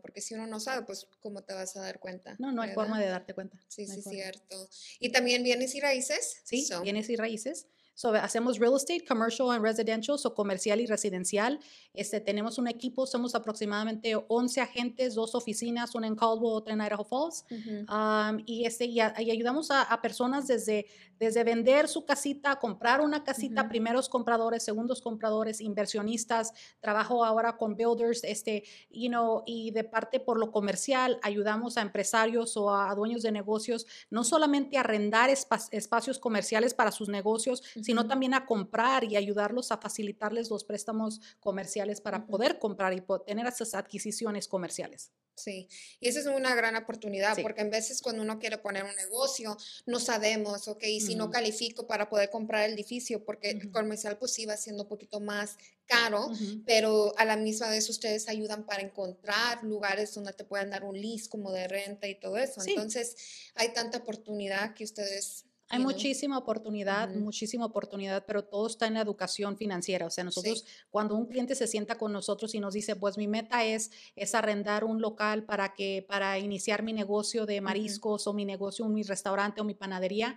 porque 0.02 0.22
si 0.22 0.34
uno 0.34 0.48
no 0.48 0.60
sabe, 0.60 0.86
pues 0.86 1.08
te 1.46 1.54
vas 1.54 1.76
a 1.76 1.82
dar 1.82 2.00
cuenta. 2.00 2.36
No, 2.40 2.52
no 2.52 2.62
hay 2.62 2.74
forma 2.74 3.00
de 3.00 3.08
darte 3.08 3.34
cuenta. 3.34 3.58
Sí, 3.68 3.86
sí, 3.86 4.02
cierto. 4.02 4.70
¿Y 5.00 5.12
también 5.12 5.44
bienes 5.44 5.76
y 5.76 5.80
raíces? 5.80 6.42
Sí, 6.44 6.68
bienes 6.82 7.10
y 7.10 7.16
raíces. 7.16 7.68
So, 7.96 8.10
hacemos 8.14 8.58
real 8.58 8.76
estate, 8.76 9.06
commercial 9.06 9.52
and 9.52 9.64
residential, 9.64 10.18
o 10.24 10.34
comercial 10.34 10.82
y 10.82 10.88
residencial. 10.88 11.60
Este, 11.94 12.20
tenemos 12.20 12.58
un 12.58 12.68
equipo, 12.68 13.06
somos 13.06 13.36
aproximadamente 13.36 14.16
11 14.28 14.62
agentes, 14.62 15.14
dos 15.14 15.36
oficinas, 15.36 15.94
una 15.94 16.08
en 16.08 16.16
Caldwell, 16.16 16.54
otra 16.54 16.74
en 16.74 16.82
Idaho 16.82 17.04
Falls. 17.04 17.46
Um, 17.52 18.42
y, 18.46 18.66
este, 18.66 18.86
y, 18.86 19.00
ayudamos 19.00 19.70
a, 19.70 19.84
a, 19.84 20.02
personas 20.02 20.48
desde, 20.48 20.88
desde 21.20 21.44
vender 21.44 21.88
su 21.88 22.06
casita, 22.06 22.56
comprar 22.56 23.00
una 23.00 23.24
casita, 23.24 23.70
primeros 23.70 24.10
compradores, 24.10 24.64
segundos 24.64 25.02
compradores, 25.02 25.62
inversionistas. 25.62 26.54
Trabajo 26.82 27.24
ahora 27.24 27.58
con 27.58 27.76
builders, 27.76 28.24
este, 28.24 28.64
you 28.90 29.10
know, 29.10 29.44
y 29.46 29.72
de 29.72 29.84
parte 29.84 30.20
por 30.20 30.40
lo 30.40 30.52
comercial, 30.52 31.20
ayudamos 31.22 31.78
a 31.78 31.82
empresarios 31.82 32.58
o 32.58 32.74
a, 32.74 32.94
dueños 32.96 33.22
de 33.22 33.32
negocios, 33.32 33.86
no 34.10 34.24
solamente 34.24 34.78
a 34.78 34.82
arrendar 34.82 35.30
espacios 35.30 36.20
comerciales 36.20 36.74
para 36.74 36.92
sus 36.92 37.10
negocios, 37.10 37.64
sino 37.84 38.08
también 38.08 38.34
a 38.34 38.46
comprar 38.46 39.04
y 39.04 39.16
ayudarlos 39.16 39.72
a 39.72 39.78
facilitarles 39.78 40.50
los 40.50 40.64
préstamos 40.64 41.22
comerciales 41.40 42.02
para 42.02 42.26
poder 42.26 42.60
comprar 42.60 42.94
y 42.94 43.04
tener 43.26 43.46
esas 43.46 43.74
adquisiciones 43.76 44.48
comerciales. 44.48 45.12
Sí, 45.36 45.68
y 46.00 46.10
esa 46.10 46.20
es 46.20 46.28
una 46.28 46.54
gran 46.54 46.76
oportunidad 46.76 47.36
porque 47.42 47.62
en 47.62 47.72
veces 47.72 48.02
cuando 48.04 48.22
uno 48.22 48.38
quiere 48.38 48.60
poner 48.60 48.84
un 48.84 48.96
negocio, 48.96 49.58
no 49.88 50.00
sabemos, 50.00 50.68
ok, 50.68 50.84
si 50.84 51.16
no 51.16 51.32
califico 51.32 51.88
para 51.88 52.08
poder 52.08 52.30
comprar 52.30 52.70
el 52.70 52.74
edificio, 52.74 53.26
porque 53.26 53.50
el 53.50 53.72
comercial 53.72 54.20
pues 54.20 54.38
iba 54.38 54.56
siendo 54.58 54.84
un 54.84 54.90
poquito 54.90 55.20
más 55.20 55.58
caro, 55.86 56.30
pero 56.68 57.14
a 57.18 57.26
la 57.26 57.36
misma 57.36 57.70
vez 57.70 57.90
ustedes 57.90 58.30
ayudan 58.30 58.66
para 58.66 58.84
encontrar 58.84 59.64
lugares 59.64 60.14
donde 60.14 60.34
te 60.34 60.44
puedan 60.44 60.70
dar 60.70 60.84
un 60.84 61.00
lease 61.00 61.30
como 61.30 61.52
de 61.52 61.68
renta 61.68 62.08
y 62.08 62.16
todo 62.16 62.38
eso. 62.38 62.62
Entonces, 62.66 63.16
hay 63.56 63.74
tanta 63.74 64.00
oportunidad 64.00 64.76
que 64.76 64.84
ustedes 64.84 65.46
hay 65.74 65.84
muchísima 65.84 66.38
oportunidad, 66.38 67.10
muchísima 67.16 67.66
oportunidad, 67.66 68.24
pero 68.26 68.44
todo 68.44 68.68
está 68.68 68.86
en 68.86 68.94
la 68.94 69.02
educación 69.02 69.58
financiera. 69.58 70.06
O 70.06 70.10
sea, 70.10 70.24
nosotros, 70.24 70.66
cuando 70.92 71.16
un 71.16 71.26
cliente 71.26 71.56
se 71.56 71.66
sienta 71.66 71.96
con 71.96 72.14
nosotros 72.14 72.54
y 72.54 72.60
nos 72.60 72.74
dice, 72.74 72.96
pues 72.96 73.18
mi 73.18 73.28
meta 73.28 73.66
es, 73.66 73.92
es 74.16 74.36
arrendar 74.36 74.84
un 74.84 75.02
local 75.02 75.44
para 75.46 75.74
que, 75.74 76.06
para 76.08 76.38
iniciar 76.38 76.84
mi 76.84 76.94
negocio 76.94 77.46
de 77.46 77.60
mariscos 77.60 78.28
o 78.28 78.34
mi 78.34 78.46
negocio, 78.46 78.88
mi 78.88 79.04
restaurante 79.04 79.62
o 79.62 79.64
mi 79.64 79.74
panadería, 79.74 80.36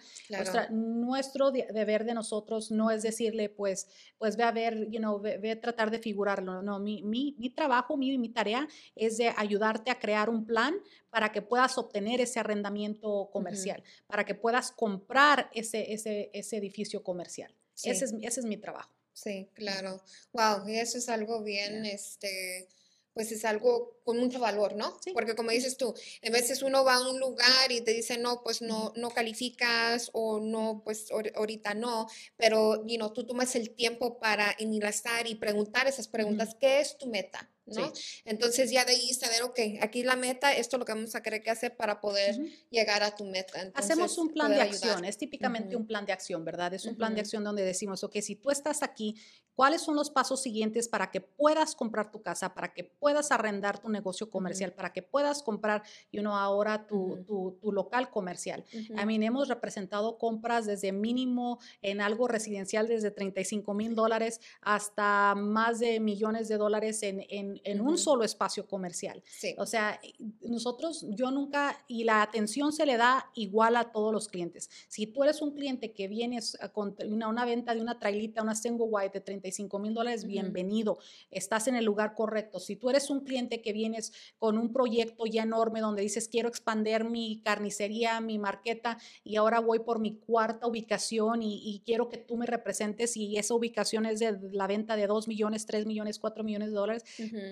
nuestro 0.70 1.50
deber 1.50 2.04
de 2.04 2.14
nosotros 2.14 2.70
no 2.70 2.90
es 2.90 3.02
decirle, 3.02 3.48
pues, 3.48 3.88
pues 4.18 4.36
ve 4.36 4.44
a 4.44 4.52
ver, 4.52 4.88
you 4.90 4.98
know, 4.98 5.20
ve, 5.20 5.50
a 5.50 5.60
tratar 5.60 5.90
de 5.90 5.98
figurarlo. 5.98 6.62
No, 6.62 6.78
mi, 6.78 7.02
mi, 7.02 7.36
mi 7.38 7.50
trabajo, 7.50 7.96
mi, 7.96 8.16
mi 8.16 8.30
tarea 8.30 8.66
es 8.94 9.18
de 9.18 9.32
ayudarte 9.36 9.90
a 9.90 9.98
crear 9.98 10.30
un 10.30 10.46
plan 10.46 10.74
para 11.10 11.32
que 11.32 11.40
puedas 11.40 11.78
obtener 11.78 12.20
ese 12.20 12.40
arrendamiento 12.40 13.30
comercial, 13.32 13.82
para 14.06 14.24
que 14.24 14.34
puedas 14.34 14.70
comprar 14.70 15.25
ese, 15.52 15.92
ese, 15.92 16.30
ese 16.32 16.56
edificio 16.56 17.02
comercial. 17.02 17.54
Ese, 17.82 18.04
es, 18.04 18.14
ese 18.22 18.40
es 18.40 18.46
mi 18.46 18.56
trabajo. 18.56 18.90
Sí, 19.12 19.48
claro. 19.54 20.02
Wow, 20.32 20.68
y 20.68 20.78
eso 20.78 20.98
es 20.98 21.08
algo 21.08 21.42
bien, 21.42 21.86
este, 21.86 22.68
pues 23.14 23.32
es 23.32 23.46
algo 23.46 23.98
con 24.04 24.18
mucho 24.18 24.38
valor, 24.38 24.76
¿no? 24.76 24.98
Sí. 25.02 25.12
Porque 25.12 25.34
como 25.34 25.50
dices 25.50 25.78
tú, 25.78 25.94
a 26.22 26.30
veces 26.30 26.62
uno 26.62 26.84
va 26.84 26.96
a 26.96 27.10
un 27.10 27.18
lugar 27.18 27.72
y 27.72 27.80
te 27.80 27.94
dice, 27.94 28.18
no, 28.18 28.42
pues 28.42 28.60
no, 28.60 28.92
no 28.94 29.10
calificas 29.10 30.10
o 30.12 30.38
no, 30.38 30.82
pues 30.84 31.10
ahorita 31.10 31.72
no, 31.72 32.08
pero, 32.36 32.86
you 32.86 32.96
know, 32.96 33.10
tú 33.12 33.26
tomas 33.26 33.56
el 33.56 33.70
tiempo 33.70 34.18
para 34.18 34.54
enlazar 34.58 35.26
y 35.26 35.34
preguntar 35.34 35.86
esas 35.86 36.08
preguntas, 36.08 36.54
¿qué 36.60 36.80
es 36.80 36.98
tu 36.98 37.06
meta? 37.06 37.50
¿No? 37.66 37.92
Entonces 38.24 38.70
ya 38.70 38.84
de 38.84 38.92
ahí 38.92 39.12
saber, 39.14 39.42
ok, 39.42 39.58
aquí 39.80 40.02
la 40.02 40.16
meta, 40.16 40.52
esto 40.54 40.76
es 40.76 40.78
lo 40.78 40.84
que 40.84 40.92
vamos 40.92 41.14
a 41.14 41.22
querer 41.22 41.42
que 41.42 41.50
hacer 41.50 41.76
para 41.76 42.00
poder 42.00 42.36
llegar 42.70 43.02
a 43.02 43.14
tu 43.14 43.24
meta. 43.24 43.70
Hacemos 43.74 44.16
un 44.18 44.32
plan 44.32 44.52
de 44.52 44.60
acción, 44.60 45.04
es 45.04 45.18
típicamente 45.18 45.76
un 45.76 45.86
plan 45.86 46.06
de 46.06 46.12
acción, 46.12 46.44
¿verdad? 46.44 46.72
Es 46.74 46.86
un 46.86 46.96
plan 46.96 47.14
de 47.14 47.20
acción 47.20 47.44
donde 47.44 47.64
decimos, 47.64 48.04
ok, 48.04 48.16
si 48.20 48.36
tú 48.36 48.50
estás 48.50 48.82
aquí, 48.82 49.16
¿cuáles 49.56 49.82
son 49.82 49.96
los 49.96 50.10
pasos 50.10 50.40
siguientes 50.40 50.88
para 50.88 51.10
que 51.10 51.20
puedas 51.20 51.74
comprar 51.74 52.12
tu 52.12 52.22
casa, 52.22 52.54
para 52.54 52.72
que 52.72 52.84
puedas 52.84 53.32
arrendar 53.32 53.80
tu 53.80 53.88
negocio 53.88 54.30
comercial, 54.30 54.72
para 54.72 54.92
que 54.92 55.02
puedas 55.02 55.42
comprar, 55.42 55.82
y 56.12 56.20
uno 56.20 56.36
ahora 56.36 56.86
tu, 56.86 57.24
tu, 57.26 57.58
tu, 57.60 57.72
local 57.72 58.10
comercial? 58.10 58.64
A 58.96 59.04
mí 59.04 59.16
hemos 59.24 59.48
representado 59.48 60.18
compras 60.18 60.66
desde 60.66 60.92
mínimo 60.92 61.58
en 61.82 62.00
algo 62.00 62.28
residencial 62.28 62.86
desde 62.86 63.10
35 63.10 63.74
mil 63.74 63.96
dólares 63.96 64.40
hasta 64.60 65.34
más 65.34 65.80
de 65.80 65.98
millones 65.98 66.46
de 66.46 66.58
dólares 66.58 67.02
en, 67.02 67.24
en 67.28 67.56
en, 67.64 67.80
un 67.80 67.98
solo 67.98 68.24
espacio 68.24 68.66
comercial. 68.66 69.22
O 69.58 69.66
sea, 69.66 70.00
nosotros, 70.42 71.06
yo 71.10 71.30
nunca, 71.30 71.84
y 71.88 72.04
la 72.04 72.22
atención 72.22 72.72
se 72.72 72.86
le 72.86 72.96
da 72.96 73.30
igual 73.34 73.76
a 73.76 73.92
todos 73.92 74.12
los 74.12 74.28
clientes. 74.28 74.70
Si 74.88 75.06
tú 75.06 75.22
eres 75.24 75.42
un 75.42 75.52
cliente 75.52 75.92
que 75.92 76.08
vienes 76.08 76.58
con 76.72 76.96
una, 77.06 77.28
una 77.28 77.44
venta 77.44 77.74
de 77.74 77.80
una 77.80 77.98
trailita, 77.98 78.42
una 78.42 78.54
single 78.54 78.86
white 78.88 79.18
de 79.18 79.20
35 79.20 79.45
mil 79.78 79.94
dólares, 79.94 80.24
bienvenido, 80.24 80.98
estás 81.30 81.68
en 81.68 81.76
el 81.76 81.84
lugar 81.84 82.14
correcto. 82.14 82.58
Si 82.58 82.76
tú 82.76 82.90
eres 82.90 83.10
un 83.10 83.20
cliente 83.20 83.62
que 83.62 83.72
vienes 83.72 84.12
con 84.38 84.58
un 84.58 84.72
proyecto 84.72 85.26
ya 85.26 85.42
enorme 85.42 85.80
donde 85.80 86.02
dices, 86.02 86.28
quiero 86.28 86.48
expandir 86.48 87.04
mi 87.04 87.40
carnicería, 87.42 88.20
mi 88.20 88.38
marqueta, 88.38 88.98
y 89.24 89.36
ahora 89.36 89.60
voy 89.60 89.80
por 89.80 89.98
mi 89.98 90.16
cuarta 90.18 90.66
ubicación 90.66 91.42
y, 91.42 91.60
y 91.64 91.82
quiero 91.84 92.08
que 92.08 92.18
tú 92.18 92.36
me 92.36 92.46
representes 92.46 93.16
y 93.16 93.36
esa 93.36 93.54
ubicación 93.54 94.06
es 94.06 94.20
de 94.20 94.38
la 94.52 94.66
venta 94.66 94.96
de 94.96 95.06
2 95.06 95.28
millones, 95.28 95.66
3 95.66 95.86
millones, 95.86 96.18
4 96.18 96.44
millones 96.44 96.68
de 96.68 96.74
dólares, 96.74 97.04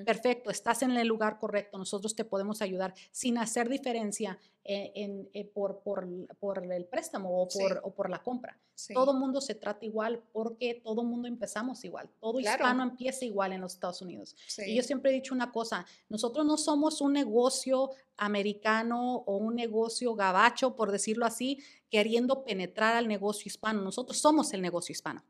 perfecto, 0.05 0.51
estás 0.51 0.83
en 0.83 0.91
el 0.93 1.07
lugar 1.07 1.39
correcto, 1.39 1.79
nosotros 1.79 2.15
te 2.15 2.25
podemos 2.25 2.63
ayudar. 2.63 2.95
Sin 3.11 3.39
hacer 3.39 3.69
diferencia 3.69 4.39
en, 4.65 5.29
eh, 5.35 5.45
por, 5.45 5.81
por, 5.81 6.09
por, 6.39 6.65
el 6.65 6.87
préstamo 6.87 7.43
o 7.43 7.49
por, 7.49 7.81
o 7.85 7.91
por 7.95 8.09
la 8.09 8.23
compra. 8.23 8.59
Todo 8.93 9.13
mundo 9.13 9.41
se 9.41 9.55
trata 9.55 9.85
igual 9.85 10.23
porque 10.33 10.81
todo 10.83 11.05
mundo 11.05 11.29
empezamos 11.29 11.85
igual, 11.85 12.11
todo 12.19 12.41
hispano 12.41 12.83
empieza 12.83 13.25
igual 13.25 13.53
en 13.53 13.61
los 13.61 13.75
Estados 13.75 14.03
Unidos. 14.03 14.35
Y 14.67 14.75
yo 14.75 14.83
siempre 14.83 15.11
he 15.11 15.15
dicho 15.15 15.35
una 15.35 15.53
cosa, 15.53 15.87
nosotros 16.09 16.45
no 16.45 16.57
somos 16.57 17.01
un 17.01 17.13
negocio 17.13 17.91
americano 18.17 19.17
o 19.27 19.37
un 19.37 19.55
negocio 19.55 20.15
gabacho, 20.15 20.75
por 20.75 20.91
decirlo 20.91 21.27
así, 21.27 21.63
queriendo 21.91 22.43
penetrar 22.45 22.97
al 22.97 23.07
negocio 23.07 23.49
hispano, 23.49 23.83
nosotros 23.83 24.19
somos 24.19 24.53
el 24.55 24.63
negocio 24.63 24.93
hispano. 24.93 25.23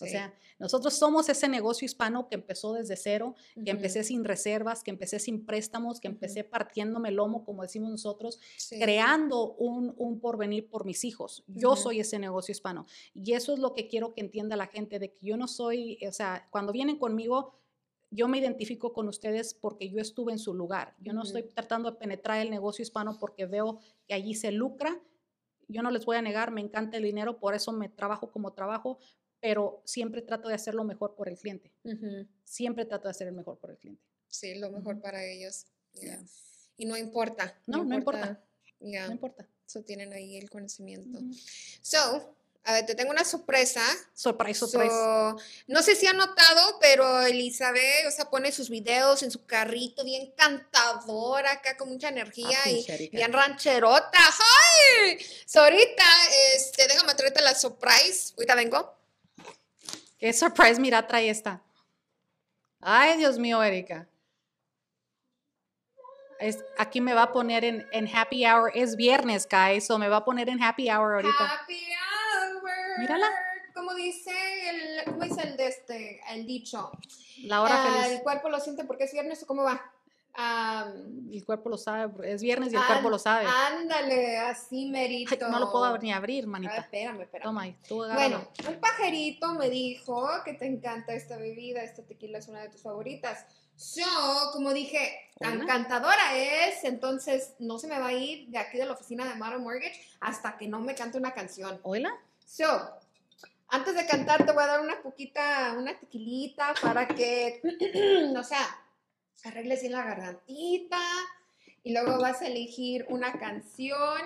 O 0.00 0.06
sea, 0.06 0.34
nosotros 0.58 0.94
somos 0.94 1.28
ese 1.28 1.48
negocio 1.48 1.84
hispano 1.84 2.28
que 2.28 2.36
empezó 2.36 2.72
desde 2.72 2.96
cero, 2.96 3.34
que 3.64 3.70
empecé 3.70 4.04
sin 4.04 4.24
reservas, 4.24 4.82
que 4.82 4.90
empecé 4.90 5.18
sin 5.18 5.44
préstamos, 5.44 6.00
que 6.00 6.08
empecé 6.08 6.44
partiéndome 6.44 7.10
el 7.10 7.16
lomo, 7.16 7.44
como 7.44 7.62
decimos 7.62 7.90
nosotros, 7.90 8.40
Sí. 8.56 8.78
creando 8.78 9.52
un, 9.54 9.94
un 9.98 10.20
porvenir 10.20 10.68
por 10.70 10.84
mis 10.86 11.04
hijos. 11.04 11.44
Yo 11.46 11.76
soy 11.76 12.00
ese 12.00 12.18
negocio 12.18 12.52
hispano. 12.52 12.86
Y 13.14 13.32
eso 13.34 13.52
es 13.52 13.58
lo 13.58 13.74
que 13.74 13.88
quiero 13.88 14.14
que 14.14 14.20
entienda 14.22 14.56
la 14.56 14.66
gente, 14.68 14.98
de 14.98 15.12
que 15.12 15.26
yo 15.26 15.36
no 15.36 15.46
soy, 15.48 15.98
o 16.08 16.12
sea, 16.12 16.48
cuando 16.50 16.72
vienen 16.72 16.98
conmigo, 16.98 17.54
yo 18.10 18.28
me 18.28 18.38
identifico 18.38 18.92
con 18.92 19.08
ustedes 19.08 19.54
porque 19.54 19.88
yo 19.88 19.98
estuve 19.98 20.32
en 20.32 20.38
su 20.38 20.52
lugar. 20.54 20.94
Yo 21.00 21.12
no 21.12 21.22
estoy 21.22 21.44
tratando 21.44 21.90
de 21.90 21.96
penetrar 21.96 22.40
el 22.40 22.50
negocio 22.50 22.82
hispano 22.82 23.18
porque 23.18 23.46
veo 23.46 23.78
que 24.06 24.14
allí 24.14 24.34
se 24.34 24.52
lucra. 24.52 25.00
Yo 25.68 25.82
no 25.82 25.90
les 25.90 26.04
voy 26.04 26.16
a 26.18 26.22
negar, 26.22 26.50
me 26.50 26.60
encanta 26.60 26.98
el 26.98 27.04
dinero, 27.04 27.38
por 27.38 27.54
eso 27.54 27.72
me 27.72 27.88
trabajo 27.88 28.30
como 28.30 28.52
trabajo, 28.52 28.98
pero 29.42 29.82
siempre 29.84 30.22
trato 30.22 30.48
de 30.48 30.54
hacer 30.54 30.74
lo 30.74 30.84
mejor 30.84 31.14
por 31.16 31.28
el 31.28 31.36
cliente. 31.36 31.70
Ujú. 31.84 32.26
Siempre 32.44 32.84
trato 32.86 33.04
de 33.08 33.10
hacer 33.10 33.26
el 33.26 33.34
mejor 33.34 33.58
por 33.58 33.70
el 33.72 33.76
cliente. 33.76 34.02
Sí, 34.28 34.54
lo 34.54 34.70
mejor 34.70 34.94
Ujú. 34.94 35.02
para 35.02 35.22
ellos. 35.26 35.66
yeah. 35.92 36.14
Yeah. 36.14 36.22
Y 36.76 36.86
no 36.86 36.96
importa. 36.96 37.60
No, 37.66 37.84
no 37.84 37.94
importa. 37.96 38.40
Ya, 38.80 39.06
No 39.06 39.12
importa. 39.12 39.46
eso 39.66 39.82
tienen 39.82 40.12
ahí 40.12 40.38
el 40.38 40.48
conocimiento. 40.48 41.18
Ujú. 41.18 41.34
So, 41.82 42.34
a 42.64 42.72
ver, 42.74 42.86
te 42.86 42.94
tengo 42.94 43.10
una 43.10 43.24
sorpresa. 43.24 43.82
Surprise, 44.14 44.58
surprise. 44.60 44.88
So, 44.94 45.36
no 45.66 45.82
sé 45.82 45.96
si 45.96 46.06
han 46.06 46.16
notado, 46.16 46.78
pero 46.80 47.20
Elizabeth, 47.26 48.06
o 48.06 48.10
sea, 48.12 48.30
pone 48.30 48.52
sus 48.52 48.70
videos 48.70 49.22
en 49.24 49.30
su 49.32 49.44
carrito, 49.44 50.04
bien 50.04 50.32
cantadora, 50.36 51.52
acá 51.52 51.76
con 51.76 51.88
mucha 51.90 52.08
energía 52.08 52.56
Ah, 52.64 52.70
y 52.70 53.08
bien 53.10 53.32
rancherota. 53.32 54.18
¡Ay! 54.18 55.18
So, 55.46 55.60
ahorita, 55.60 56.04
este, 56.56 56.86
déjame 56.88 57.14
traerte 57.14 57.42
la 57.42 57.54
surprise. 57.56 58.32
Ahorita 58.36 58.54
vengo. 58.54 59.01
¿Qué 60.22 60.32
surprise 60.32 60.80
mira 60.80 61.04
trae 61.04 61.28
esta? 61.28 61.60
Ay, 62.80 63.16
Dios 63.18 63.40
mío, 63.40 63.60
Erika. 63.60 64.06
Es- 66.38 66.64
aquí 66.78 67.00
me 67.00 67.12
va 67.12 67.24
a 67.24 67.32
poner 67.32 67.64
en, 67.64 67.84
en 67.90 68.06
happy 68.06 68.46
hour. 68.46 68.70
Es 68.72 68.94
viernes, 68.94 69.48
guys, 69.50 69.84
so 69.84 69.98
me 69.98 70.08
va 70.08 70.18
a 70.18 70.24
poner 70.24 70.48
en 70.48 70.62
happy 70.62 70.88
hour 70.88 71.14
ahorita. 71.14 71.44
Happy 71.44 71.74
hour. 71.74 72.70
Mírala. 73.00 73.28
Como 73.74 73.94
dice 73.94 74.30
el, 74.70 75.04
¿cómo 75.06 75.24
dice 75.24 75.42
el 75.42 75.56
de 75.56 75.66
este, 75.66 76.20
el 76.30 76.46
dicho? 76.46 76.92
La 77.42 77.60
hora 77.60 77.82
Ah, 77.82 78.02
feliz. 78.02 78.18
El 78.18 78.22
cuerpo 78.22 78.48
lo 78.48 78.60
siente 78.60 78.84
porque 78.84 79.02
es 79.04 79.12
viernes 79.12 79.42
o 79.42 79.46
cómo 79.48 79.64
va. 79.64 79.92
El 80.34 81.44
cuerpo 81.44 81.68
lo 81.68 81.76
sabe. 81.78 82.32
Es 82.32 82.42
viernes 82.42 82.72
y 82.72 82.76
el 82.76 82.82
cuerpo 82.84 83.10
lo 83.10 83.18
sabe. 83.18 83.46
Ándale, 83.46 84.38
así 84.38 84.84
Ay, 84.84 84.90
merito. 84.90 85.48
no 85.48 85.58
lo 85.58 85.70
puedo 85.70 85.96
ni 85.98 86.12
abrir, 86.12 86.44
Ah, 86.44 86.48
manita. 86.48 86.76
espérame, 86.76 87.20
espérame. 87.22 87.44
Toma 87.44 87.62
ahí, 87.62 87.76
tú. 87.86 87.96
Bueno, 87.96 88.48
un 88.68 88.80
pajarito 88.80 89.54
me 89.54 89.68
dijo 89.68 90.26
que 90.44 90.54
te 90.54 90.66
encanta 90.66 91.12
esta 91.12 91.36
bebida, 91.36 91.82
esta 91.82 92.02
tequila 92.02 92.38
es 92.38 92.48
una 92.48 92.60
de 92.62 92.68
tus 92.70 92.82
favoritas. 92.82 93.44
Yo, 93.96 94.04
como 94.52 94.72
dije, 94.72 95.30
tan 95.38 95.66
cantadora 95.66 96.36
es, 96.36 96.84
entonces 96.84 97.54
no 97.58 97.78
se 97.78 97.88
me 97.88 97.98
va 97.98 98.08
a 98.08 98.12
ir 98.12 98.48
de 98.48 98.58
aquí 98.58 98.78
de 98.78 98.86
la 98.86 98.92
oficina 98.92 99.24
de 99.24 99.34
Modern 99.34 99.62
Mortgage 99.62 100.00
hasta 100.20 100.56
que 100.56 100.68
no 100.68 100.80
me 100.80 100.94
cante 100.94 101.18
una 101.18 101.32
canción. 101.32 101.80
¿Hola? 101.82 102.14
So, 102.46 102.66
antes 103.68 103.94
de 103.94 104.06
cantar 104.06 104.44
te 104.44 104.52
voy 104.52 104.62
a 104.62 104.66
dar 104.66 104.80
una 104.82 105.00
poquita, 105.02 105.74
una 105.76 105.98
tequilita 105.98 106.74
para 106.80 107.08
que, 107.08 107.60
o 108.38 108.44
sea, 108.44 108.78
arregles 109.44 109.80
bien 109.80 109.92
la 109.92 110.04
gargantita 110.04 111.00
y 111.82 111.92
luego 111.92 112.20
vas 112.20 112.42
a 112.42 112.46
elegir 112.46 113.04
una 113.08 113.38
canción. 113.38 114.22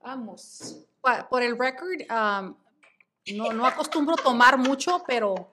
Vamos. 0.00 0.84
Por 1.30 1.42
el 1.42 1.58
record, 1.58 2.00
um, 2.10 2.56
no, 3.36 3.52
no 3.52 3.66
acostumbro 3.66 4.16
tomar 4.16 4.58
mucho, 4.58 5.04
pero, 5.06 5.50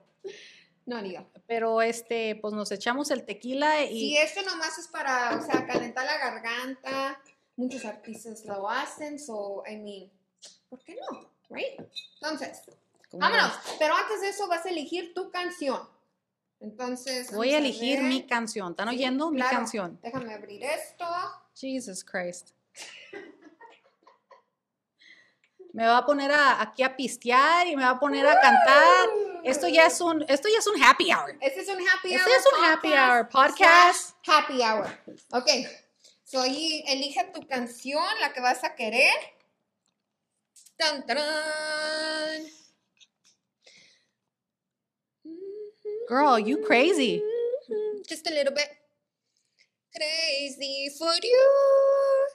No, 0.86 1.00
diga. 1.02 1.24
pero 1.46 1.80
este, 1.80 2.36
pues 2.36 2.54
nos 2.54 2.70
echamos 2.72 3.10
el 3.10 3.24
tequila 3.24 3.82
y 3.84 3.98
Si 4.10 4.16
esto 4.16 4.42
nomás 4.42 4.78
es 4.78 4.88
para, 4.88 5.36
o 5.36 5.42
sea, 5.42 5.66
calentar 5.66 6.04
la 6.04 6.18
garganta, 6.18 7.20
muchos 7.56 7.84
artistas 7.84 8.44
lo 8.44 8.68
hacen, 8.68 9.18
so, 9.18 9.62
I 9.66 9.76
mean, 9.76 10.10
¿por 10.68 10.82
qué 10.82 10.96
no? 10.96 11.30
Right? 11.50 11.80
Entonces, 12.20 12.62
¿cómo 13.10 13.20
vámonos. 13.20 13.52
Pero 13.78 13.94
antes 13.94 14.20
de 14.22 14.28
eso 14.30 14.48
vas 14.48 14.66
a 14.66 14.70
elegir 14.70 15.14
tu 15.14 15.30
canción. 15.30 15.88
Entonces, 16.64 17.30
Voy 17.30 17.52
a 17.52 17.58
elegir 17.58 18.00
mi 18.00 18.26
canción. 18.26 18.70
¿Están 18.70 18.88
Sí, 18.88 18.94
oyendo? 18.96 19.30
Mi 19.30 19.42
canción. 19.42 19.98
Déjame 20.02 20.32
abrir 20.32 20.64
esto. 20.64 21.04
Jesus 21.54 22.02
Christ. 22.02 22.52
Me 25.74 25.86
va 25.86 25.98
a 25.98 26.06
poner 26.06 26.30
a- 26.32 26.62
aquí 26.62 26.82
a 26.84 26.96
pistear 26.96 27.66
y 27.66 27.74
me 27.76 27.82
va 27.82 27.90
a 27.90 27.98
poner 28.00 28.24
a 28.26 28.40
cantar. 28.40 29.08
Esto 29.42 29.66
ya 29.68 29.86
es 29.86 30.00
un, 30.00 30.22
esto 30.28 30.48
ya 30.48 30.58
es 30.60 30.66
un 30.68 30.80
happy 30.82 31.12
hour. 31.12 31.36
Este 31.40 31.60
es 31.62 31.68
un 31.68 31.80
happy 31.86 32.14
Este 32.14 32.30
hour. 32.30 32.38
es 32.38 32.44
un 32.56 32.64
happy 32.64 32.92
hour 32.92 33.28
podcast. 33.28 34.16
Happy 34.26 34.62
hour. 34.62 34.86
Ok. 35.32 35.48
So 36.22 36.40
ahí 36.40 36.84
elige 36.86 37.24
tu 37.34 37.44
canción, 37.48 38.04
la 38.20 38.32
que 38.32 38.40
vas 38.40 38.62
a 38.62 38.76
querer. 38.76 39.12
Tan, 40.76 41.04
tarán. 41.06 42.44
Girl, 46.08 46.38
you 46.38 46.58
crazy. 46.66 47.22
Just 48.08 48.26
a 48.28 48.30
little 48.30 48.52
bit. 48.54 48.68
Crazy 49.94 50.90
for 50.98 51.12
you. 51.22 51.38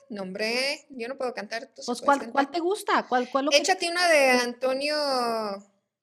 No, 0.10 0.24
hombre, 0.24 0.86
yo 0.90 1.08
no 1.08 1.18
puedo 1.18 1.34
cantar. 1.34 1.68
tú 1.76 1.82
Pues, 1.86 2.02
¿cuál, 2.02 2.18
cantar. 2.20 2.32
cuál 2.34 2.52
te 2.52 2.60
gusta? 2.60 3.06
¿Cuál, 3.08 3.30
cuál 3.30 3.46
lo 3.46 3.52
que- 3.52 3.58
Échate 3.58 3.88
una 3.90 4.08
de 4.10 4.30
Antonio 4.32 4.96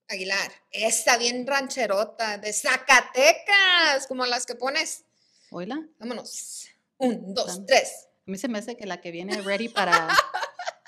Aguilar. 0.08 0.52
Esa 0.70 1.16
bien 1.16 1.46
rancherota, 1.46 2.38
de 2.38 2.52
Zacatecas, 2.52 4.06
como 4.06 4.24
las 4.26 4.46
que 4.46 4.54
pones. 4.54 5.04
Oíla. 5.50 5.80
Vámonos. 5.98 6.68
Un, 6.98 7.34
dos, 7.34 7.46
Dame. 7.54 7.66
tres. 7.66 8.06
A 8.26 8.30
mí 8.30 8.38
se 8.38 8.48
me 8.48 8.58
hace 8.58 8.76
que 8.76 8.86
la 8.86 9.00
que 9.00 9.10
viene 9.10 9.40
ready 9.42 9.68
para 9.68 10.08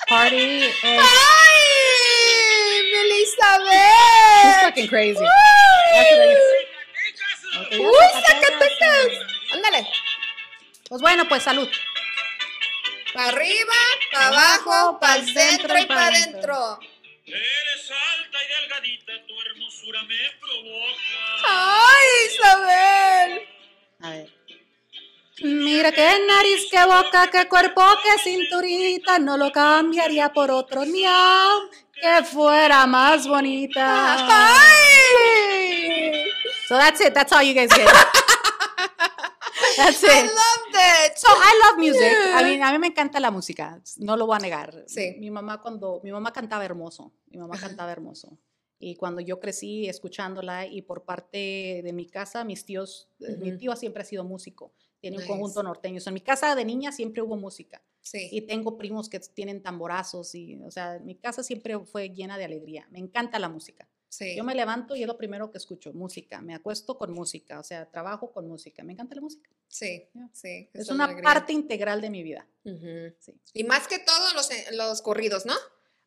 party 0.08 0.64
es 0.64 0.75
¡Ay! 0.85 1.00
¡Mi 2.92 3.25
She's 3.25 4.62
fucking 4.62 4.88
crazy. 4.88 5.25
¡Uy, 7.72 8.22
Zacatecas. 8.26 9.26
Ándale. 9.52 9.87
Pues 10.88 11.02
bueno, 11.02 11.28
pues 11.28 11.42
salud. 11.42 11.68
Para 13.12 13.28
arriba, 13.28 13.75
para 14.12 14.28
abajo, 14.28 14.98
para 15.00 15.16
el 15.16 15.32
centro 15.32 15.78
y 15.78 15.87
para 15.87 16.06
adentro. 16.06 16.78
Eres 17.26 17.90
alta 17.90 18.38
y 18.42 18.62
delgadita, 18.62 19.12
tu 19.26 19.34
hermosura 19.42 20.02
me 20.02 20.16
provoca. 20.40 21.44
¡Ay, 21.44 22.06
Isabel! 22.26 23.48
A 24.00 24.10
ver. 24.10 24.38
Mira 25.42 25.92
qué 25.92 26.18
nariz, 26.26 26.66
qué 26.70 26.84
boca, 26.84 27.30
qué 27.30 27.48
cuerpo, 27.48 27.84
qué 28.02 28.18
cinturita. 28.22 29.18
No 29.18 29.37
lo 29.37 29.52
cambiaría 29.52 30.32
por 30.32 30.50
otro 30.50 30.84
ni 30.84 31.02
que 31.02 32.25
fuera 32.25 32.87
más 32.87 33.26
bonita. 33.26 34.16
¡Ay! 34.28 35.48
So 36.68 36.76
that's 36.76 37.00
it. 37.00 37.14
That's 37.14 37.32
all 37.32 37.42
you 37.42 37.54
guys 37.54 37.70
get. 37.70 37.88
That's 39.76 40.02
I 40.04 40.06
it. 40.18 40.25
loved 40.25 40.75
it. 40.75 41.16
So 41.18 41.28
I 41.30 41.52
love 41.64 41.78
music. 41.78 42.12
A 42.34 42.42
mí, 42.42 42.60
a 42.60 42.72
mí 42.72 42.78
me 42.78 42.88
encanta 42.88 43.20
la 43.20 43.30
música. 43.30 43.80
No 43.98 44.16
lo 44.16 44.26
voy 44.26 44.37
a 44.37 44.40
negar. 44.40 44.84
Sí. 44.87 45.14
Mi 45.18 45.30
mamá 45.30 45.60
cuando 45.60 46.00
mi 46.02 46.10
mamá 46.10 46.32
cantaba 46.32 46.64
hermoso. 46.64 47.12
Mi 47.28 47.38
mamá 47.38 47.56
cantaba 47.58 47.92
hermoso. 47.92 48.37
Y 48.80 48.96
cuando 48.96 49.20
yo 49.20 49.38
crecí 49.40 49.88
escuchándola 49.88 50.66
y 50.66 50.82
por 50.82 51.04
parte 51.04 51.80
de 51.84 51.92
mi 51.92 52.06
casa, 52.06 52.44
mis 52.44 52.64
tíos, 52.64 53.08
eh, 53.20 53.37
mi 53.38 53.50
Ujú. 53.50 53.58
tío 53.58 53.76
siempre 53.76 54.02
ha 54.02 54.04
sido 54.04 54.25
músico. 54.25 54.72
Tiene 55.00 55.16
Nice. 55.18 55.30
un 55.30 55.38
conjunto 55.38 55.62
norteño. 55.62 56.00
So, 56.00 56.10
en 56.10 56.14
mi 56.14 56.20
casa 56.20 56.54
de 56.54 56.64
niña 56.64 56.90
siempre 56.92 57.22
hubo 57.22 57.37
música. 57.37 57.80
Sí. 58.00 58.28
Y 58.32 58.42
tengo 58.42 58.76
primos 58.76 59.08
que 59.08 59.20
tienen 59.20 59.62
tamborazos 59.62 60.34
y, 60.34 60.56
o 60.62 60.70
sea, 60.72 60.98
mi 61.04 61.14
casa 61.16 61.42
siempre 61.42 61.78
fue 61.80 62.10
llena 62.10 62.37
de 62.37 62.44
alegría. 62.44 62.87
Me 62.90 62.98
encanta 62.98 63.38
la 63.38 63.48
música. 63.48 63.88
Sí. 64.09 64.37
Yo 64.37 64.45
me 64.45 64.55
levanto 64.55 64.95
y 64.97 65.03
es 65.03 65.07
lo 65.09 65.17
primero 65.17 65.50
que 65.50 65.59
escucho, 65.59 65.93
música. 65.93 66.41
Me 66.41 66.55
acuesto 66.55 66.97
con 66.99 67.12
música, 67.12 67.59
o 67.61 67.65
sea, 67.65 67.87
trabajo 67.91 68.33
con 68.33 68.47
música. 68.49 68.83
Me 68.85 68.93
encanta 68.93 69.15
la 69.15 69.21
música. 69.21 69.49
Sí, 69.69 70.05
sí. 70.33 70.69
Es 70.73 70.88
una 70.91 71.05
alegría. 71.05 71.25
parte 71.25 71.53
integral 71.53 72.00
de 72.00 72.11
mi 72.11 72.23
vida. 72.23 72.47
Sí. 72.65 73.35
Y 73.55 73.65
más 73.65 73.87
que 73.88 73.99
todo 73.99 74.33
los, 74.35 74.50
eh, 74.50 74.67
los 74.73 75.03
corridos, 75.03 75.47
¿no? 75.47 75.55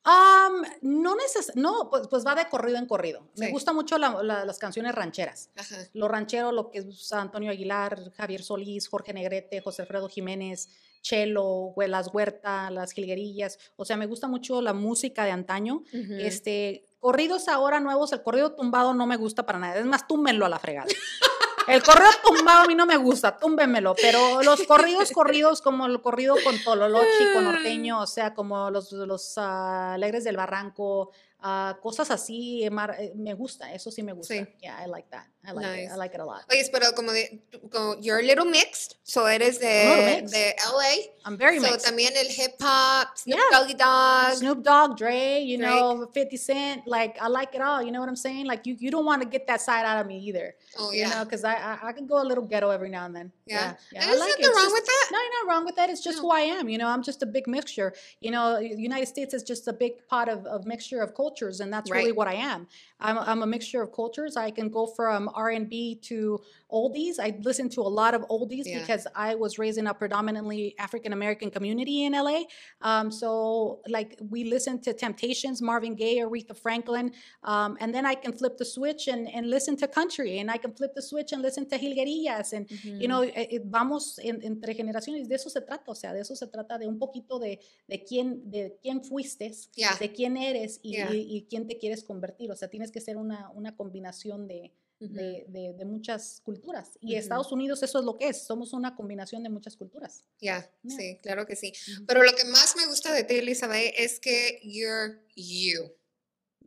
Am, 0.03 0.63
no 0.81 1.15
neces 1.15 1.51
no, 1.55 1.87
pues, 1.91 2.07
pues 2.07 2.25
va 2.25 2.33
de 2.33 2.49
corrido 2.49 2.79
en 2.79 2.87
corrido. 2.87 3.27
Me 3.37 3.51
gustan 3.51 3.75
mucho 3.75 3.99
la- 3.99 4.23
la- 4.23 4.45
las 4.45 4.57
canciones 4.57 4.95
rancheras. 4.95 5.51
Ajá. 5.55 5.75
Lo 5.93 6.07
ranchero, 6.07 6.51
lo 6.51 6.71
que 6.71 6.79
es 6.79 7.13
Antonio 7.13 7.51
Aguilar, 7.51 8.11
Javier 8.13 8.41
Solís, 8.41 8.87
Jorge 8.87 9.13
Negrete, 9.13 9.61
José 9.61 9.83
Alfredo 9.83 10.09
Jiménez, 10.09 10.69
Chelo, 11.03 11.75
las 11.87 12.07
Huerta, 12.11 12.71
las 12.71 12.93
Jilguerillas. 12.93 13.59
O 13.75 13.85
sea, 13.85 13.95
me 13.95 14.07
gusta 14.07 14.27
mucho 14.27 14.59
la 14.63 14.73
música 14.73 15.23
de 15.23 15.31
antaño. 15.31 15.83
Este, 16.17 16.85
corridos 17.01 17.49
ahora 17.49 17.81
nuevos, 17.81 18.13
el 18.13 18.21
corrido 18.21 18.53
tumbado 18.53 18.93
no 18.93 19.05
me 19.05 19.17
gusta 19.17 19.45
para 19.45 19.59
nada. 19.59 19.77
Es 19.77 19.85
más, 19.85 20.07
túmbenlo 20.07 20.45
a 20.45 20.49
la 20.49 20.59
fregada. 20.59 20.87
El 21.67 21.83
corrido 21.83 22.09
tumbado 22.23 22.63
a 22.63 22.67
mí 22.67 22.75
no 22.75 22.85
me 22.85 22.97
gusta, 22.97 23.37
túmbenmelo, 23.37 23.95
pero 24.01 24.41
los 24.41 24.63
corridos 24.63 25.11
corridos 25.11 25.61
como 25.61 25.85
el 25.85 26.01
corrido 26.01 26.35
con 26.43 26.61
Tololochi, 26.63 27.33
con 27.33 27.43
norteño, 27.43 28.01
o 28.01 28.07
sea, 28.07 28.33
como 28.33 28.71
los, 28.71 28.91
los 28.91 29.37
ah, 29.37 29.93
Alegres 29.93 30.23
del 30.23 30.37
Barranco, 30.37 31.11
ah, 31.39 31.77
cosas 31.81 32.09
así, 32.09 32.63
eh, 32.63 32.71
me 33.15 33.33
gusta, 33.35 33.73
eso 33.73 33.91
sí 33.91 34.01
me 34.01 34.13
gusta. 34.13 34.33
Sí. 34.33 34.45
Yeah, 34.59 34.83
I 34.85 34.89
like 34.89 35.09
that. 35.09 35.27
I 35.47 35.53
like 35.53 35.65
it. 35.65 35.89
I 35.91 35.95
like 35.95 36.13
it 36.13 36.19
a 36.19 36.25
lot. 36.25 36.43
Oye, 36.51 36.63
pero 36.71 36.91
como 36.91 37.11
de, 37.13 37.39
como 37.71 37.95
you're 37.99 38.19
a 38.19 38.23
little 38.23 38.45
mixed, 38.45 38.97
so 39.03 39.25
eres 39.25 39.57
de, 39.57 40.21
de 40.29 40.53
LA. 40.71 40.93
I'm 41.25 41.35
very 41.35 41.59
so 41.59 41.63
mixed. 41.71 41.85
también 41.87 42.11
el 42.15 42.29
hip 42.29 42.53
hop, 42.61 43.17
Snoop 43.17 43.37
Yeah. 43.39 43.59
Doggy 43.59 43.73
Dogg. 43.73 44.33
Snoop 44.37 44.63
Dogg, 44.63 44.97
Dre, 44.97 45.39
you 45.41 45.57
Drake. 45.57 45.69
know, 45.69 46.07
50 46.13 46.37
Cent, 46.37 46.81
like 46.87 47.17
I 47.19 47.27
like 47.27 47.55
it 47.55 47.61
all. 47.61 47.81
You 47.81 47.91
know 47.91 47.99
what 47.99 48.09
I'm 48.09 48.15
saying? 48.15 48.45
Like 48.45 48.67
you, 48.67 48.75
you 48.79 48.91
don't 48.91 49.05
want 49.05 49.23
to 49.23 49.27
get 49.27 49.47
that 49.47 49.61
side 49.61 49.83
out 49.83 49.99
of 49.99 50.05
me 50.05 50.19
either. 50.19 50.53
oh, 50.77 50.91
yeah. 50.91 51.07
You 51.09 51.15
know, 51.15 51.23
because 51.25 51.43
I, 51.43 51.55
I 51.55 51.77
I 51.89 51.91
can 51.93 52.05
go 52.05 52.21
a 52.21 52.25
little 52.25 52.43
ghetto 52.45 52.69
every 52.69 52.89
now 52.89 53.05
and 53.05 53.15
then. 53.15 53.31
Yeah. 53.47 53.73
yeah. 53.91 54.01
And 54.01 54.09
there's 54.11 54.19
nothing 54.19 54.35
It's 54.39 54.47
wrong 54.55 54.65
just- 54.65 54.73
with 54.73 54.85
that. 54.85 55.07
No, 55.11 55.17
you're 55.19 55.45
not 55.45 55.51
wrong 55.53 55.65
with 55.65 55.75
that. 55.75 55.89
It's 55.89 56.03
just 56.03 56.17
No. 56.17 56.23
who 56.23 56.31
I 56.31 56.41
am. 56.41 56.69
You 56.69 56.77
know, 56.77 56.87
I'm 56.87 57.01
just 57.01 57.23
a 57.23 57.25
big 57.25 57.47
mixture. 57.47 57.93
You 58.19 58.29
know, 58.31 58.59
the 58.59 58.67
United 58.79 59.07
States 59.07 59.33
is 59.33 59.41
just 59.43 59.67
a 59.67 59.73
big 59.73 60.07
pot 60.07 60.29
of, 60.29 60.45
of 60.45 60.65
mixture 60.67 61.01
of 61.01 61.15
cultures, 61.15 61.61
and 61.61 61.73
that's 61.73 61.89
really 61.89 62.11
what 62.11 62.27
I 62.27 62.35
am. 62.35 62.67
I'm, 62.99 63.17
I'm 63.17 63.41
a 63.41 63.47
mixture 63.47 63.81
of 63.81 63.91
cultures. 63.91 64.37
I 64.37 64.51
can 64.51 64.69
go 64.69 64.85
from 64.85 65.29
R&B 65.35 65.99
to 66.03 66.39
oldies. 66.71 67.19
I 67.19 67.37
listen 67.41 67.67
to 67.69 67.81
a 67.81 67.91
lot 68.01 68.13
of 68.13 68.21
oldies 68.29 68.63
Yeah. 68.65 68.79
because 68.79 69.05
I 69.15 69.35
was 69.35 69.57
raised 69.59 69.77
in 69.77 69.87
a 69.87 69.93
predominantly 69.93 70.75
African 70.79 71.11
American 71.13 71.49
community 71.51 72.03
in 72.05 72.13
LA. 72.13 72.43
Um, 72.81 73.11
so, 73.11 73.81
like, 73.87 74.17
we 74.29 74.43
listen 74.45 74.79
to 74.81 74.93
Temptations, 74.93 75.61
Marvin 75.61 75.95
Gaye, 75.95 76.19
Aretha 76.19 76.55
Franklin, 76.55 77.11
um, 77.43 77.77
and 77.81 77.93
then 77.93 78.05
I 78.05 78.15
can 78.15 78.31
flip 78.33 78.57
the 78.57 78.65
switch 78.65 79.07
and, 79.07 79.27
and 79.33 79.49
listen 79.49 79.75
to 79.77 79.87
country, 79.87 80.39
and 80.39 80.49
I 80.49 80.57
can 80.57 80.73
flip 80.73 80.93
the 80.95 81.01
switch 81.01 81.31
and 81.33 81.41
listen 81.41 81.67
to 81.69 81.77
Hilguerillas, 81.77 82.53
and 82.53 82.69
you 83.01 83.07
know, 83.07 83.21
eh, 83.23 83.47
eh, 83.51 83.59
vamos 83.65 84.19
en- 84.19 84.41
entre 84.43 84.73
generaciones, 84.73 85.27
de 85.27 85.35
eso 85.35 85.49
se 85.49 85.61
trata, 85.61 85.91
o 85.91 85.95
sea, 85.95 86.13
de 86.13 86.21
eso 86.21 86.35
se 86.35 86.47
trata 86.47 86.77
de 86.77 86.87
un 86.87 86.97
poquito 86.99 87.39
de, 87.39 87.59
de 87.87 88.03
quién, 88.03 88.49
de 88.49 88.77
quién 88.81 89.03
fuiste, 89.03 89.51
Yeah. 89.75 89.95
de 89.99 90.11
quién 90.13 90.37
eres 90.37 90.79
y, 90.83 90.91
Yeah. 90.93 91.13
y- 91.13 91.37
y 91.37 91.41
quién 91.49 91.67
te 91.67 91.77
quieres 91.77 92.03
convertir, 92.03 92.51
o 92.51 92.55
sea, 92.55 92.69
tienes 92.69 92.91
que 92.91 93.01
ser 93.01 93.17
una, 93.17 93.49
una 93.51 93.75
combinación 93.75 94.47
de, 94.47 94.71
De, 95.09 95.45
de- 95.47 95.73
de 95.73 95.85
muchas 95.85 96.41
culturas. 96.45 96.97
Y. 97.01 97.15
Estados 97.15 97.51
Unidos 97.51 97.81
eso 97.83 97.99
es 97.99 98.05
lo 98.05 98.17
que 98.17 98.27
es, 98.29 98.43
somos 98.43 98.71
una 98.73 98.95
combinación 98.95 99.41
de 99.43 99.49
muchas 99.49 99.75
culturas. 99.75 100.23
Yeah, 100.39 100.69
Yeah. 100.83 100.97
sí, 100.97 101.19
claro 101.23 101.45
que 101.47 101.55
sí. 101.55 101.73
Pero 102.07 102.21
lo 102.23 102.33
que 102.35 102.45
más 102.45 102.75
me 102.75 102.85
gusta 102.85 103.11
de 103.13 103.23
ti, 103.23 103.35
Elizabeth, 103.35 103.93
es 103.97 104.19
que 104.19 104.59
you're 104.63 105.19
you. 105.35 105.83
Eso 105.83 105.91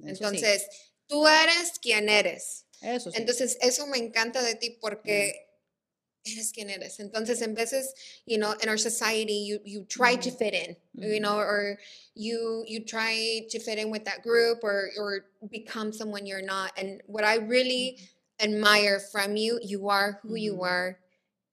sí, 0.05 0.09
Entonces, 0.09 0.67
tú 1.07 1.27
eres 1.29 1.79
quien 1.81 2.09
eres. 2.09 2.67
eso 2.81 3.11
sí. 3.11 3.19
Entonces, 3.21 3.57
eso 3.61 3.87
me 3.87 3.99
encanta 3.99 4.43
de 4.43 4.57
ti 4.57 4.77
porque 4.81 5.35
eres 6.25 6.53
quien 6.53 6.71
eres. 6.71 6.99
Entonces, 7.01 7.41
en 7.43 7.55
veces, 7.55 7.95
you 8.27 8.39
know, 8.39 8.55
in 8.63 8.69
our 8.69 8.79
society, 8.79 9.47
you, 9.47 9.61
you 9.65 9.85
try 9.85 10.17
to 10.17 10.31
fit 10.31 10.55
in, 10.55 10.77
you 10.95 11.21
know, 11.21 11.37
or 11.39 11.79
you 12.15 12.65
you 12.67 12.81
try 12.85 13.47
to 13.51 13.61
fit 13.61 13.79
in 13.79 13.91
with 13.91 14.05
that 14.05 14.23
group 14.23 14.65
or 14.65 14.89
or 14.99 15.27
become 15.51 15.93
someone 15.93 16.25
you're 16.27 16.41
not. 16.45 16.73
And 16.79 17.03
what 17.07 17.25
I 17.25 17.37
really 17.37 17.99
admire 18.39 19.01
from 19.01 19.37
you, 19.37 19.59
you 19.63 19.89
are 19.91 20.19
who 20.23 20.37
you 20.37 20.55
Ujú. 20.55 20.65
are, 20.67 20.99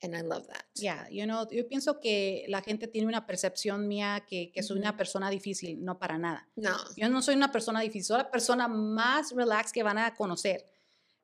and 0.04 0.16
I 0.16 0.22
love 0.22 0.48
that. 0.48 0.66
Ya, 0.76 1.08
you 1.10 1.26
know, 1.26 1.48
yo 1.50 1.68
pienso 1.68 2.00
que 2.00 2.46
la 2.48 2.62
gente 2.62 2.88
tiene 2.88 3.08
una 3.08 3.26
percepción 3.28 3.88
mía 3.88 4.26
que, 4.28 4.52
que 4.52 4.64
soy 4.64 4.80
una 4.80 4.90
Ujú. 4.90 4.98
persona 4.98 5.30
difícil, 5.30 5.84
no 5.84 6.00
para 6.00 6.18
nada. 6.18 6.48
No. 6.56 6.76
Yo 6.96 7.08
no 7.10 7.22
soy 7.22 7.36
una 7.36 7.52
persona 7.52 7.82
difícil, 7.82 8.06
soy 8.06 8.18
la 8.18 8.32
persona 8.32 8.68
más 8.68 9.32
relax 9.36 9.72
que 9.72 9.84
van 9.84 9.98
a 10.00 10.14
conocer. 10.16 10.66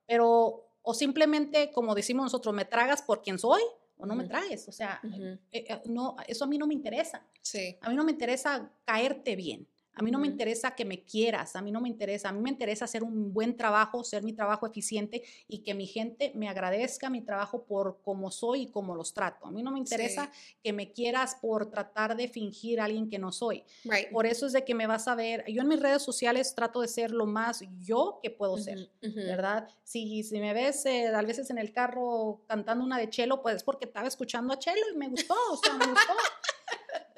Pero, 0.06 0.70
o 0.82 0.94
simplemente, 0.94 1.72
como 1.72 1.96
decimos 1.96 2.24
nosotros, 2.26 2.54
me 2.54 2.66
tragas 2.66 3.02
por 3.02 3.22
quien 3.22 3.40
soy 3.40 3.62
o 3.98 4.06
no 4.06 4.16
me 4.16 4.24
Ujú. 4.24 4.30
traes. 4.32 4.68
O 4.68 4.72
sea, 4.72 5.02
Ujú. 5.04 5.24
eh, 5.52 5.66
eh, 5.68 5.82
no, 5.86 6.16
eso 6.28 6.46
a 6.46 6.48
mí 6.48 6.58
no 6.58 6.68
me 6.68 6.74
interesa. 6.76 7.26
Sí. 7.42 7.78
A 7.82 7.90
mí 7.90 7.96
no 7.96 8.04
me 8.04 8.12
interesa 8.12 8.72
caerte 8.86 9.36
bien. 9.36 9.68
A 9.98 10.04
mí 10.04 10.12
no 10.12 10.20
me 10.20 10.28
interesa 10.28 10.76
que 10.76 10.86
me 10.86 11.04
quieras, 11.04 11.56
a 11.56 11.62
mí 11.64 11.72
no 11.72 11.82
me 11.82 11.90
interesa, 11.90 12.30
a 12.30 12.32
mí 12.32 12.40
me 12.40 12.52
interesa 12.52 12.86
hacer 12.86 13.04
un 13.04 13.34
buen 13.34 13.58
trabajo, 13.58 14.04
ser 14.04 14.22
mi 14.22 14.32
trabajo 14.32 14.68
eficiente 14.68 15.24
y 15.48 15.64
que 15.64 15.74
mi 15.74 15.88
gente 15.88 16.32
me 16.36 16.48
agradezca 16.48 17.10
mi 17.10 17.22
trabajo 17.22 17.64
por 17.64 18.00
cómo 18.04 18.30
soy 18.30 18.62
y 18.64 18.68
cómo 18.68 18.96
los 18.96 19.16
trato. 19.16 19.48
A 19.48 19.52
mí 19.52 19.64
no 19.64 19.72
me 19.72 19.80
interesa 19.80 20.32
que 20.64 20.72
me 20.72 20.92
quieras 20.92 21.36
por 21.42 21.72
tratar 21.72 22.16
de 22.16 22.28
fingir 22.28 22.80
a 22.80 22.86
alguien 22.86 23.10
que 23.10 23.18
no 23.18 23.32
soy. 23.32 23.64
Right. 23.86 24.12
Por 24.12 24.28
eso 24.28 24.46
es 24.46 24.54
de 24.54 24.64
que 24.64 24.76
me 24.76 24.86
vas 24.86 25.08
a 25.08 25.16
ver, 25.16 25.44
yo 25.48 25.64
en 25.64 25.68
mis 25.68 25.80
redes 25.80 26.04
sociales 26.04 26.54
trato 26.54 26.82
de 26.82 26.88
ser 26.88 27.10
lo 27.10 27.26
más 27.26 27.64
yo 27.80 28.20
que 28.22 28.30
puedo 28.30 28.58
ser. 28.58 28.92
¿Verdad? 29.02 29.68
Si, 29.84 30.22
si 30.24 30.40
me 30.40 30.54
ves 30.54 30.86
eh, 30.86 31.08
a 31.08 31.22
veces 31.24 31.50
en 31.50 31.58
el 31.58 31.74
carro 31.74 32.44
cantando 32.48 32.84
una 32.84 33.00
de 33.00 33.10
Chelo, 33.10 33.42
pues 33.42 33.58
es 33.58 33.64
porque 33.64 33.86
estaba 33.86 34.08
escuchando 34.08 34.54
a 34.54 34.60
Chelo 34.60 34.92
y 34.94 34.98
me 34.98 35.10
gustó, 35.10 35.34
o 35.52 35.58
sea, 35.58 35.74
me 35.74 35.88
gustó. 35.88 36.14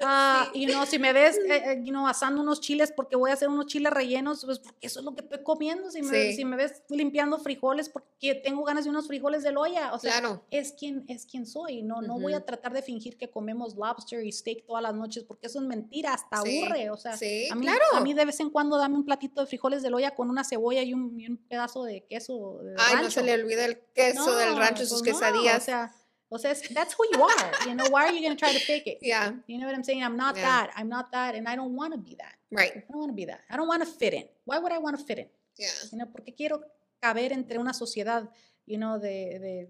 Ah, 0.02 0.48
y 0.54 0.66
no, 0.66 0.86
si 0.86 0.98
me 0.98 1.12
ves, 1.12 1.36
eh, 1.38 1.62
eh, 1.72 1.80
you 1.84 1.90
know, 1.90 2.06
asando 2.06 2.40
unos 2.40 2.60
chiles 2.60 2.92
porque 2.92 3.16
voy 3.16 3.30
a 3.30 3.34
hacer 3.34 3.48
unos 3.48 3.66
chiles 3.66 3.92
rellenos, 3.92 4.44
pues 4.44 4.58
porque 4.58 4.86
eso 4.86 5.00
es 5.00 5.04
lo 5.04 5.14
que 5.14 5.22
estoy 5.22 5.42
comiendo. 5.42 5.90
Si 5.90 6.02
me, 6.02 6.08
Sí. 6.30 6.36
si 6.36 6.44
me 6.44 6.56
ves 6.56 6.82
limpiando 6.88 7.38
frijoles 7.38 7.88
porque 7.88 8.34
tengo 8.36 8.64
ganas 8.64 8.84
de 8.84 8.90
unos 8.90 9.06
frijoles 9.06 9.42
de 9.42 9.52
loya. 9.52 9.92
O 9.92 9.98
sea, 9.98 10.18
Claro. 10.20 10.42
es 10.50 10.72
quien, 10.72 11.04
es 11.08 11.26
quien 11.26 11.46
soy. 11.46 11.82
No, 11.82 12.00
no 12.02 12.18
voy 12.18 12.32
a 12.34 12.44
tratar 12.44 12.72
de 12.72 12.82
fingir 12.82 13.16
que 13.18 13.30
comemos 13.30 13.74
lobster 13.76 14.24
y 14.24 14.32
steak 14.32 14.64
todas 14.66 14.82
las 14.82 14.94
noches 14.94 15.24
porque 15.24 15.46
eso 15.48 15.58
es 15.60 15.66
mentira, 15.66 16.14
hasta 16.14 16.40
Sí, 16.42 16.62
aburre. 16.62 16.90
O 16.90 16.96
sea, 16.96 17.16
sí, 17.16 17.48
a 17.50 17.54
mí, 17.54 17.66
claro. 17.66 17.84
a 17.94 18.00
mí 18.00 18.14
de 18.14 18.24
vez 18.24 18.40
en 18.40 18.50
cuando 18.50 18.78
dame 18.78 18.96
un 18.96 19.04
platito 19.04 19.40
de 19.40 19.46
frijoles 19.46 19.82
de 19.82 19.90
loya 19.90 20.14
con 20.14 20.30
una 20.30 20.44
cebolla 20.44 20.82
y 20.82 20.94
un, 20.94 21.18
y 21.20 21.26
un 21.28 21.36
pedazo 21.36 21.84
de 21.84 22.04
queso. 22.06 22.58
De 22.62 22.74
Ay, 22.78 22.96
no 23.02 23.10
se 23.10 23.22
le 23.22 23.34
olvida 23.34 23.64
el 23.66 23.78
queso 23.94 24.34
del 24.36 24.56
rancho, 24.56 24.84
sus 24.86 25.02
pues 25.02 25.12
no, 25.12 25.18
quesadillas. 25.20 25.62
o 25.62 25.64
sea, 25.64 25.94
sea, 26.38 26.48
es- 26.50 26.68
that's 26.74 26.94
who 26.94 27.04
you 27.12 27.22
are. 27.22 27.52
You 27.68 27.74
know, 27.74 27.86
why 27.90 28.06
are 28.06 28.12
you 28.12 28.20
going 28.22 28.36
to 28.36 28.38
try 28.38 28.52
to 28.52 28.58
fake 28.60 28.86
it? 28.86 28.98
yeah, 29.02 29.32
You 29.46 29.58
know 29.58 29.66
what 29.66 29.74
I'm 29.74 29.82
saying? 29.84 30.02
I'm 30.04 30.16
not 30.16 30.36
Yeah. 30.36 30.42
that. 30.42 30.70
I'm 30.76 30.88
not 30.88 31.10
that, 31.12 31.34
and 31.34 31.48
I 31.48 31.56
don't 31.56 31.74
want 31.74 31.92
to 31.92 31.98
be 31.98 32.16
that. 32.18 32.34
right. 32.52 32.72
I 32.76 32.80
don't 32.90 32.98
want 33.00 33.10
to 33.10 33.16
be 33.16 33.24
that. 33.26 33.40
I 33.50 33.56
don't 33.56 33.68
want 33.68 33.82
to 33.82 33.88
fit 33.90 34.14
in. 34.14 34.24
Why 34.44 34.58
would 34.58 34.72
I 34.72 34.78
want 34.78 34.98
to 34.98 35.04
fit 35.04 35.18
in? 35.18 35.26
Yeah. 35.58 35.68
You 35.92 35.98
know, 35.98 36.06
porque 36.06 36.34
quiero 36.36 36.62
caber 37.02 37.32
entre 37.32 37.58
una 37.58 37.72
sociedad, 37.72 38.28
you 38.66 38.78
know, 38.78 38.98
de, 38.98 39.38
de 39.38 39.68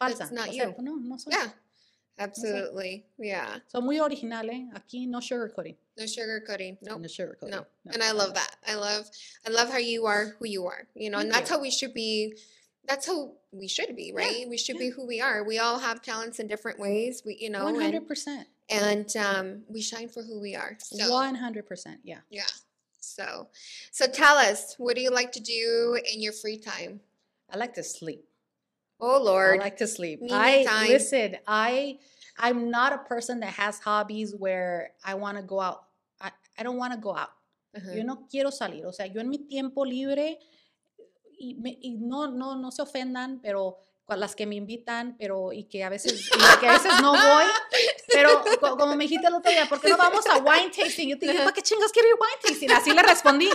falsa. 0.00 0.18
That's 0.18 0.32
not 0.32 0.48
o 0.48 0.52
sea, 0.52 0.64
you. 0.66 0.74
no, 0.82 0.96
no 0.96 1.16
soy. 1.16 1.32
Yeah. 1.32 1.48
Absolutely. 2.18 3.06
Yeah. 3.18 3.58
So 3.68 3.80
muy 3.80 3.98
original, 3.98 4.48
¿eh? 4.50 4.68
Aquí 4.74 5.06
no 5.08 5.20
sugarcoating. 5.20 5.76
No 5.96 6.04
sugarcoating. 6.04 6.78
No. 6.82 6.98
No 6.98 7.08
sugarcoating. 7.08 7.50
No. 7.50 7.66
no, 7.84 7.92
And 7.92 8.02
I 8.02 8.12
love 8.12 8.34
that. 8.34 8.56
I 8.66 8.74
love 8.74 9.08
I 9.46 9.50
love 9.50 9.70
how 9.70 9.78
you 9.78 10.06
are 10.06 10.36
who 10.38 10.46
you 10.46 10.66
are. 10.66 10.86
You 10.94 11.10
know, 11.10 11.18
and 11.18 11.30
that's 11.30 11.48
how 11.50 11.58
we 11.60 11.70
should 11.70 11.94
be 11.94 12.36
that's 12.86 13.06
who 13.06 13.32
we 13.52 13.68
should 13.68 13.94
be, 13.96 14.12
right? 14.14 14.48
we 14.48 14.58
should 14.58 14.78
be 14.78 14.90
who 14.90 15.06
we 15.06 15.20
are. 15.20 15.44
We 15.44 15.58
all 15.58 15.78
have 15.78 16.02
talents 16.02 16.38
in 16.40 16.46
different 16.46 16.78
ways. 16.78 17.22
We 17.24 17.36
you 17.40 17.50
know 17.50 17.64
hundred 17.78 18.06
percent. 18.08 18.48
and 18.68 19.14
um 19.16 19.62
we 19.68 19.82
shine 19.82 20.08
for 20.08 20.22
who 20.22 20.40
we 20.40 20.54
are. 20.56 20.76
One 21.08 21.34
hundred 21.34 21.66
percent. 21.66 22.00
Yeah. 22.04 22.20
yeah. 22.30 22.42
So 23.00 23.48
so 23.90 24.06
tell 24.06 24.36
us, 24.36 24.74
what 24.78 24.96
do 24.96 25.02
you 25.02 25.10
like 25.10 25.32
to 25.32 25.40
do 25.40 25.98
in 26.12 26.20
your 26.20 26.32
free 26.32 26.58
time? 26.58 27.00
I 27.50 27.56
like 27.56 27.74
to 27.74 27.84
sleep. 27.84 28.24
Oh 29.00 29.20
Lord. 29.22 29.60
I 29.60 29.64
like 29.64 29.76
to 29.78 29.86
sleep. 29.86 30.22
Me 30.22 30.30
I 30.32 30.64
time. 30.64 30.88
listen. 30.88 31.36
I 31.46 31.98
I'm 32.38 32.70
not 32.70 32.92
a 32.92 32.98
person 32.98 33.40
that 33.40 33.52
has 33.54 33.78
hobbies 33.78 34.34
where 34.34 34.92
I 35.04 35.14
want 35.14 35.36
to 35.36 35.42
go 35.42 35.60
out. 35.60 35.84
I, 36.20 36.30
I 36.58 36.62
don't 36.62 36.78
want 36.78 36.94
to 36.94 36.98
go 36.98 37.14
out. 37.14 37.30
Uh-huh. 37.76 37.92
Yo 37.94 38.02
no 38.02 38.26
quiero 38.30 38.50
salir. 38.50 38.84
O 38.86 38.90
sea, 38.90 39.06
yo 39.06 39.20
en 39.20 39.28
mi 39.28 39.38
tiempo 39.38 39.82
libre 39.84 40.38
y, 41.42 41.54
me- 41.56 41.78
y 41.80 41.92
no 41.92 42.28
no 42.28 42.56
no 42.56 42.70
se 42.70 42.82
ofendan, 42.82 43.40
pero 43.42 43.78
con 44.04 44.18
las 44.20 44.34
que 44.34 44.46
me 44.46 44.56
invitan, 44.56 45.16
pero 45.18 45.52
y 45.52 45.64
que 45.64 45.84
a 45.84 45.88
veces 45.88 46.28
y 46.28 46.60
que 46.60 46.66
a 46.68 46.72
veces 46.72 46.92
no 47.00 47.12
voy. 47.12 47.44
Pero 48.12 48.42
co- 48.60 48.76
como 48.76 48.96
me 48.96 49.04
dijiste 49.04 49.26
el 49.26 49.34
otro 49.34 49.50
día, 49.50 49.66
¿por 49.68 49.80
qué 49.80 49.88
no 49.90 49.96
vamos 49.96 50.26
a 50.26 50.38
wine 50.38 50.70
tasting? 50.74 51.08
Yo 51.08 51.18
te 51.18 51.26
dije. 51.26 51.38
¿para 51.38 51.52
qué 51.52 51.62
chingas 51.62 51.92
quiero 51.92 52.08
ir 52.08 52.14
wine 52.14 52.40
tasting? 52.42 52.70
Así 52.72 52.90
le 52.92 53.02
respondí. 53.02 53.48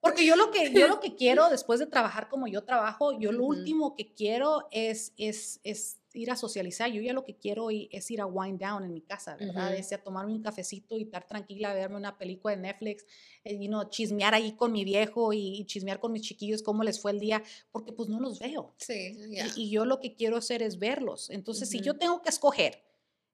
Porque 0.00 0.26
yo 0.26 0.36
lo 0.36 0.50
que, 0.50 0.70
yo 0.72 0.86
lo 0.86 1.00
que 1.00 1.14
quiero 1.16 1.48
después 1.48 1.80
de 1.80 1.86
trabajar 1.86 2.28
como 2.28 2.46
yo 2.46 2.62
trabajo, 2.62 3.18
yo 3.18 3.32
lo 3.32 3.44
último 3.44 3.96
que 3.96 4.12
quiero 4.12 4.68
es, 4.70 5.12
es, 5.16 5.60
es 5.64 5.96
ir 6.14 6.30
a 6.30 6.36
socializar. 6.36 6.90
Yo 6.90 7.02
ya 7.02 7.12
lo 7.12 7.24
que 7.24 7.36
quiero 7.36 7.70
i- 7.70 7.88
es 7.92 8.10
ir 8.10 8.20
a 8.20 8.26
wind 8.26 8.60
down 8.60 8.84
en 8.84 8.92
mi 8.92 9.02
casa, 9.02 9.36
¿verdad? 9.36 9.70
Ujú. 9.72 9.80
Es 9.80 9.92
a 9.92 9.98
tomarme 9.98 10.32
un 10.32 10.42
cafecito 10.42 10.96
y 10.96 11.02
estar 11.02 11.26
tranquila, 11.26 11.74
verme 11.74 11.96
una 11.96 12.16
película 12.16 12.54
de 12.56 12.62
Netflix, 12.62 13.04
eh, 13.44 13.58
you 13.60 13.68
know, 13.68 13.88
chismear 13.90 14.32
ahí 14.34 14.52
con 14.56 14.72
mi 14.72 14.84
viejo 14.84 15.32
y, 15.32 15.58
y 15.60 15.66
chismear 15.66 16.00
con 16.00 16.12
mis 16.12 16.22
chiquillos 16.22 16.62
cómo 16.62 16.82
les 16.84 17.00
fue 17.00 17.10
el 17.10 17.20
día, 17.20 17.42
porque 17.72 17.92
pues 17.92 18.08
no 18.08 18.20
los 18.20 18.38
veo. 18.38 18.74
Sí, 18.78 19.16
Y- 19.18 19.30
yeah. 19.34 19.46
Y, 19.56 19.70
yo 19.70 19.84
lo 19.84 20.00
que 20.00 20.14
quiero 20.14 20.36
hacer 20.36 20.62
es 20.62 20.78
verlos. 20.78 21.30
Entonces, 21.30 21.68
si 21.68 21.80
yo 21.80 21.94
tengo 21.98 22.22
que 22.22 22.28
escoger 22.30 22.82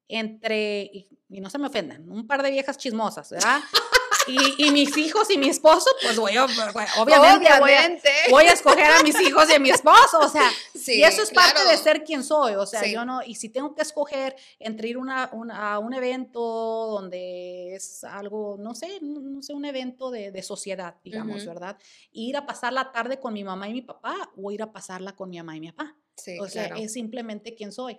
entre, 0.09 0.83
y, 0.93 1.09
y 1.29 1.41
no 1.41 1.51
se 1.51 1.59
me 1.59 1.67
ofendan, 1.69 2.11
un 2.11 2.27
par 2.27 2.43
de 2.43 2.51
viejas 2.51 2.77
chismosas, 2.79 3.31
¿verdad? 3.31 3.61
Y, 4.31 4.67
y 4.67 4.71
mis 4.71 4.97
hijos 4.97 5.29
y 5.31 5.39
mi 5.39 5.49
esposo, 5.49 5.87
pues 6.03 6.17
voy 6.19 6.33
voy- 6.37 6.85
obviamente, 6.99 7.39
voy 7.39 7.47
a- 7.49 7.61
Obviamente. 7.63 8.11
voy 8.31 8.45
a 8.45 8.53
escoger 8.53 8.85
a 8.93 9.03
mis 9.03 9.21
hijos 9.21 9.49
y 9.51 9.55
a 9.55 9.59
mi 9.59 9.71
esposo, 9.71 10.19
o 10.21 10.29
sea, 10.29 10.49
Sí, 10.75 10.95
y 10.99 11.03
eso 11.03 11.23
es 11.23 11.31
parte 11.31 11.59
de 11.61 11.65
claro. 11.67 11.83
ser 11.83 12.05
quien 12.05 12.23
soy, 12.23 12.55
o 12.55 12.67
sea, 12.67 12.83
Sí. 12.83 12.93
yo 12.93 13.05
no, 13.05 13.23
y 13.23 13.35
si 13.35 13.49
tengo 13.49 13.75
que 13.75 13.83
escoger 13.83 14.37
entre 14.59 14.89
ir 14.89 14.97
una, 14.99 15.29
un- 15.33 15.51
a 15.51 15.79
un 15.79 15.93
evento 15.95 16.41
donde 16.41 17.75
es 17.75 18.05
algo, 18.05 18.57
no 18.59 18.75
sé, 18.75 18.99
no, 19.03 19.43
sé, 19.43 19.53
un 19.55 19.65
evento 19.65 20.11
de, 20.11 20.31
de 20.31 20.43
sociedad, 20.43 20.97
digamos, 21.05 21.39
Ujú. 21.43 21.47
¿verdad? 21.49 21.77
Ir 22.13 22.37
a 22.37 22.47
pasar 22.47 22.73
la 22.73 22.93
tarde 22.93 23.19
con 23.21 23.33
mi 23.35 23.45
mamá 23.45 23.69
y 23.69 23.73
mi 23.73 23.83
papá 23.83 24.31
o 24.37 24.51
ir 24.53 24.63
a 24.63 24.73
pasarla 24.73 25.15
con 25.17 25.29
mi 25.31 25.39
mamá 25.39 25.57
y 25.57 25.61
mi 25.61 25.73
papá. 25.73 25.97
Sí, 26.17 26.39
o 26.39 26.47
sea, 26.49 26.67
claro. 26.69 26.83
es 26.83 26.93
simplemente 26.93 27.55
quien 27.55 27.73
soy. 27.73 27.97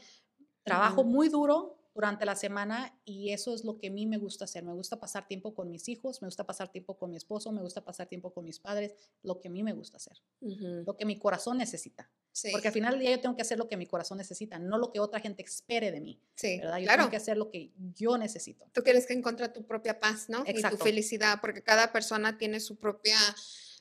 Trabajo 0.63 1.01
Ujú. 1.01 1.09
muy 1.09 1.29
duro, 1.29 1.77
durante 1.93 2.25
la 2.25 2.35
semana 2.35 2.97
y 3.03 3.31
eso 3.31 3.53
es 3.53 3.65
lo 3.65 3.77
que 3.77 3.87
a 3.87 3.91
mí 3.91 4.05
me 4.05 4.17
gusta 4.17 4.45
hacer. 4.45 4.63
Me 4.63 4.73
gusta 4.73 4.99
pasar 4.99 5.27
tiempo 5.27 5.53
con 5.53 5.69
mis 5.69 5.89
hijos, 5.89 6.21
me 6.21 6.27
gusta 6.27 6.45
pasar 6.45 6.71
tiempo 6.71 6.97
con 6.97 7.09
mi 7.09 7.17
esposo, 7.17 7.51
me 7.51 7.61
gusta 7.61 7.83
pasar 7.83 8.07
tiempo 8.07 8.33
con 8.33 8.45
mis 8.45 8.59
padres, 8.59 8.93
lo 9.23 9.39
que 9.39 9.49
a 9.49 9.51
mí 9.51 9.61
me 9.63 9.73
gusta 9.73 9.97
hacer, 9.97 10.17
lo 10.39 10.95
que 10.95 11.05
mi 11.05 11.19
corazón 11.19 11.57
necesita. 11.57 12.09
Sí, 12.33 12.49
Porque 12.53 12.69
al 12.69 12.73
final 12.73 12.93
del 12.93 13.01
día 13.01 13.11
yo 13.11 13.19
tengo 13.19 13.35
que 13.35 13.41
hacer 13.41 13.57
lo 13.57 13.67
que 13.67 13.75
mi 13.75 13.85
corazón 13.87 14.17
necesita, 14.17 14.57
no 14.57 14.77
lo 14.77 14.89
que 14.93 15.01
otra 15.01 15.19
gente 15.19 15.43
espere 15.43 15.91
de 15.91 15.99
mí, 15.99 16.17
sí, 16.35 16.59
¿verdad? 16.59 16.77
Yo 16.77 16.83
claro. 16.85 16.99
tengo 17.01 17.11
que 17.11 17.17
hacer 17.17 17.35
lo 17.35 17.49
que 17.49 17.71
yo 17.97 18.17
necesito. 18.17 18.69
Tú 18.71 18.83
quieres 18.83 19.05
que 19.05 19.13
encuentre 19.13 19.49
tu 19.49 19.65
propia 19.65 19.99
paz, 19.99 20.29
¿no? 20.29 20.43
Y 20.47 20.51
Exacto. 20.51 20.77
tu 20.77 20.83
felicidad, 20.85 21.39
porque 21.41 21.61
cada 21.61 21.91
persona 21.91 22.37
tiene 22.37 22.61
su 22.61 22.77
propia 22.77 23.17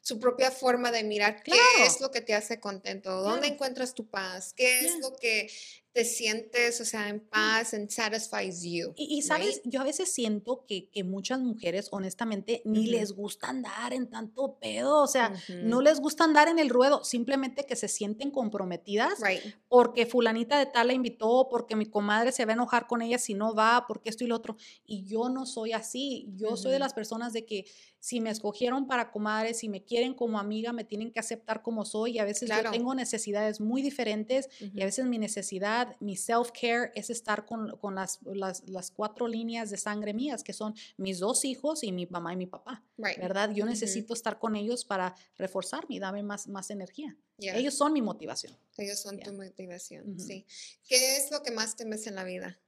su 0.02 0.18
propia 0.18 0.50
forma 0.50 0.90
de 0.90 1.04
mirar 1.04 1.42
qué 1.42 1.52
Claro. 1.52 1.84
es 1.86 2.00
lo 2.00 2.10
que 2.10 2.22
te 2.22 2.34
hace 2.34 2.58
contento, 2.58 3.20
dónde 3.22 3.48
encuentras 3.48 3.92
tu 3.94 4.08
paz, 4.08 4.54
qué 4.54 4.80
es 4.80 4.98
lo 4.98 5.14
que 5.14 5.50
te 5.92 6.04
sientes, 6.04 6.80
o 6.80 6.84
sea, 6.84 7.08
en 7.08 7.20
paz, 7.20 7.74
and 7.74 7.88
satisfies 7.90 8.62
you. 8.62 8.92
Y, 8.96 9.18
y, 9.18 9.22
sabes, 9.22 9.60
right? 9.64 9.72
yo 9.72 9.80
a 9.80 9.84
veces 9.84 10.12
siento 10.12 10.64
que, 10.68 10.88
que 10.90 11.02
muchas 11.04 11.40
mujeres, 11.40 11.88
honestamente, 11.90 12.62
ni 12.64 12.86
les 12.86 13.12
gusta 13.12 13.48
andar 13.48 13.92
en 13.92 14.08
tanto 14.08 14.58
pedo, 14.60 15.02
o 15.02 15.06
sea, 15.08 15.32
no 15.64 15.80
les 15.82 15.98
gusta 16.00 16.24
andar 16.24 16.48
en 16.48 16.58
el 16.58 16.68
ruedo, 16.70 17.02
simplemente 17.04 17.66
que 17.66 17.76
se 17.76 17.88
sienten 17.88 18.30
comprometidas 18.30 19.20
Right. 19.20 19.42
porque 19.68 20.06
fulanita 20.06 20.58
de 20.58 20.66
tal 20.66 20.86
la 20.88 20.92
invitó, 20.92 21.48
porque 21.50 21.74
mi 21.76 21.86
comadre 21.86 22.32
se 22.32 22.44
va 22.44 22.52
a 22.52 22.54
enojar 22.54 22.86
con 22.86 23.02
ella 23.02 23.18
si 23.18 23.34
no 23.34 23.54
va, 23.54 23.84
porque 23.88 24.10
esto 24.10 24.24
y 24.24 24.28
lo 24.28 24.36
otro. 24.36 24.56
Y 24.86 25.04
yo 25.04 25.28
no 25.28 25.44
soy 25.46 25.72
así, 25.72 26.28
yo 26.36 26.56
soy 26.56 26.72
de 26.72 26.78
las 26.78 26.94
personas 26.94 27.32
de 27.32 27.44
que 27.46 27.64
si 27.98 28.20
me 28.20 28.30
escogieron 28.30 28.86
para 28.86 29.10
comadre, 29.10 29.52
si 29.54 29.68
me 29.68 29.84
quieren 29.84 30.14
como 30.14 30.38
amiga, 30.38 30.72
me 30.72 30.84
tienen 30.84 31.12
que 31.12 31.20
aceptar 31.20 31.62
como 31.62 31.84
soy 31.84 32.12
y 32.12 32.18
a 32.18 32.24
veces 32.24 32.48
Claro. 32.48 32.64
yo 32.64 32.70
tengo 32.70 32.94
necesidades 32.94 33.60
muy 33.60 33.82
diferentes 33.82 34.48
y 34.60 34.80
a 34.80 34.86
veces 34.86 35.04
mi 35.04 35.18
necesidad, 35.18 35.79
mi 36.00 36.16
self-care 36.16 36.92
es 36.94 37.10
estar 37.10 37.44
con, 37.46 37.76
con 37.78 37.94
las, 37.94 38.18
las, 38.24 38.68
las 38.68 38.90
cuatro 38.90 39.26
líneas 39.28 39.70
de 39.70 39.76
sangre 39.76 40.12
mías, 40.14 40.42
que 40.42 40.52
son 40.52 40.74
mis 40.96 41.18
dos 41.18 41.44
hijos 41.44 41.82
y 41.84 41.92
mi 41.92 42.06
mamá 42.06 42.32
y 42.32 42.36
mi 42.36 42.46
papá, 42.46 42.82
Right. 42.96 43.18
¿verdad? 43.18 43.50
Yo 43.50 43.64
Ujú. 43.64 43.70
necesito 43.72 44.14
estar 44.14 44.38
con 44.38 44.56
ellos 44.56 44.84
para 44.84 45.14
reforzarme 45.36 45.94
y 45.96 45.98
darme 45.98 46.22
más, 46.22 46.48
más 46.48 46.70
energía. 46.70 47.16
Yeah. 47.38 47.56
Ellos 47.56 47.74
son 47.74 47.92
mi 47.92 48.02
motivación. 48.02 48.56
Ellos 48.76 49.00
son 49.00 49.16
Yeah. 49.16 49.24
tu 49.26 49.32
motivación, 49.34 50.10
Ujú. 50.10 50.20
sí. 50.20 50.46
¿Qué 50.88 51.16
es 51.16 51.30
lo 51.30 51.42
que 51.42 51.50
más 51.50 51.76
temes 51.76 52.06
en 52.06 52.14
la 52.14 52.24
vida? 52.24 52.58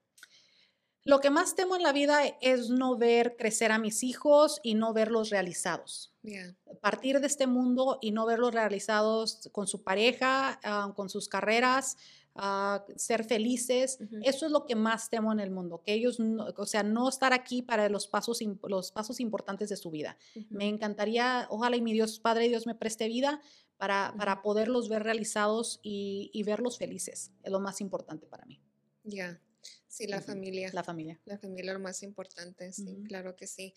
Lo 1.04 1.20
que 1.20 1.30
más 1.30 1.56
temo 1.56 1.74
en 1.74 1.82
la 1.82 1.92
vida 1.92 2.20
es 2.40 2.68
no 2.70 2.96
ver 2.96 3.36
crecer 3.36 3.72
a 3.72 3.78
mis 3.80 4.04
hijos 4.04 4.60
y 4.62 4.74
no 4.74 4.92
verlos 4.92 5.30
realizados. 5.30 6.12
Yeah. 6.22 6.54
Partir 6.80 7.18
de 7.18 7.26
este 7.26 7.48
mundo 7.48 7.98
y 8.00 8.12
no 8.12 8.24
verlos 8.24 8.54
realizados 8.54 9.48
con 9.50 9.66
su 9.66 9.82
pareja, 9.82 10.60
ah, 10.62 10.92
con 10.94 11.08
sus 11.10 11.28
carreras, 11.28 11.96
ah, 12.34 12.84
ser 12.96 13.24
felices. 13.24 13.98
Eso 14.22 14.46
es 14.46 14.52
lo 14.52 14.66
que 14.66 14.74
más 14.74 15.10
temo 15.10 15.32
en 15.32 15.40
el 15.40 15.50
mundo, 15.50 15.82
que 15.84 15.92
ellos, 15.94 16.18
no- 16.20 16.46
o 16.56 16.66
sea, 16.66 16.82
no 16.82 17.08
estar 17.08 17.32
aquí 17.32 17.62
para 17.62 17.88
los 17.88 18.06
pasos, 18.06 18.40
los 18.68 18.92
pasos 18.92 19.20
importantes 19.20 19.68
de 19.68 19.76
su 19.76 19.90
vida. 19.90 20.16
Me 20.50 20.66
encantaría, 20.68 21.46
ojalá 21.50 21.76
y 21.76 21.80
mi 21.82 21.92
Dios, 21.92 22.18
Padre 22.20 22.48
Dios 22.48 22.66
me 22.66 22.74
preste 22.74 23.08
vida 23.08 23.40
para, 23.76 24.14
para 24.16 24.42
poderlos 24.42 24.88
ver 24.88 25.02
realizados 25.02 25.80
y, 25.82 26.30
y 26.32 26.42
verlos 26.44 26.78
felices. 26.78 27.32
Es 27.42 27.50
lo 27.52 27.60
más 27.60 27.80
importante 27.80 28.26
para 28.26 28.44
mí, 28.46 28.60
Yeah. 29.04 29.40
Sí, 29.88 30.06
la 30.06 30.20
familia. 30.22 30.70
la 30.72 30.82
familia. 30.82 31.20
La 31.24 31.36
familia 31.38 31.72
es 31.72 31.74
lo 31.78 31.82
más 31.82 32.02
importante, 32.02 32.72
sí, 32.72 33.02
claro 33.06 33.36
que 33.36 33.46
sí. 33.46 33.74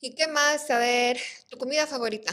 ¿Y 0.00 0.14
qué 0.14 0.26
más? 0.28 0.70
A 0.70 0.78
ver, 0.78 1.18
tu 1.48 1.58
comida 1.58 1.86
favorita. 1.86 2.32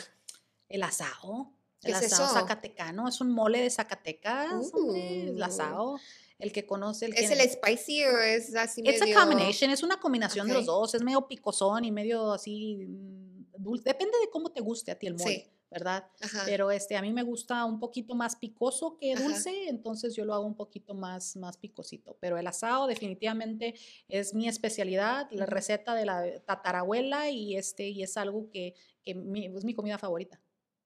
El 0.70 0.84
asado. 0.84 1.52
¿Qué 1.82 1.92
El 1.92 1.98
es 1.98 2.12
asado 2.12 2.26
eso? 2.26 2.34
zacatecano. 2.34 3.08
Es 3.08 3.22
un 3.22 3.32
mole 3.32 3.62
de 3.62 3.70
Zacatecas. 3.70 4.72
el 4.96 5.40
Uh. 5.40 5.44
asado. 5.44 5.98
El 6.38 6.52
que 6.54 6.66
conoce 6.66 7.06
el 7.08 7.14
¿Es 7.14 7.30
que- 7.30 7.34
el 7.42 7.50
spicy 7.50 8.04
o 8.06 8.18
es 8.20 8.56
así 8.56 8.82
It's 8.86 9.00
medio...? 9.02 9.18
a 9.20 9.26
combination, 9.26 9.72
es 9.72 9.84
una 9.84 10.00
combinación 10.00 10.48
de 10.48 10.54
los 10.54 10.66
dos. 10.66 10.94
Es 10.96 11.02
medio 11.04 11.28
picosón 11.28 11.84
y 11.86 11.92
medio 11.92 12.32
así 12.32 12.86
mm, 12.88 13.46
dulce. 13.58 13.84
Depende 13.84 14.18
de 14.20 14.30
cómo 14.30 14.52
te 14.52 14.62
guste 14.62 14.92
a 14.92 14.96
ti 15.00 15.08
el 15.08 15.16
mole, 15.16 15.36
Sí. 15.36 15.52
¿verdad? 15.70 16.08
Ajá. 16.22 16.44
Pero 16.46 16.72
este, 16.72 16.96
a 16.96 17.02
mí 17.02 17.12
me 17.12 17.24
gusta 17.24 17.66
un 17.66 17.80
poquito 17.80 18.16
más 18.16 18.38
picoso 18.38 18.98
que 18.98 19.14
Ajá. 19.14 19.24
dulce, 19.24 19.68
entonces 19.68 20.16
yo 20.16 20.24
lo 20.24 20.34
hago 20.34 20.46
un 20.46 20.56
poquito 20.56 20.94
más, 20.94 21.36
más 21.36 21.58
picosito. 21.58 22.18
Pero 22.22 22.38
el 22.38 22.48
asado 22.48 22.88
definitivamente 22.88 23.76
es 24.08 24.34
mi 24.34 24.48
especialidad, 24.48 25.28
la 25.32 25.46
receta 25.46 25.94
de 25.94 26.06
la 26.06 26.40
tatarabuela 26.46 27.30
y, 27.30 27.58
este, 27.58 27.90
y 27.90 28.02
es 28.04 28.16
algo 28.16 28.50
que, 28.50 28.76
que 29.04 29.14
mi- 29.14 29.48
es 29.48 29.66
mi 29.66 29.74
comida 29.74 29.98
favorita. 29.98 30.42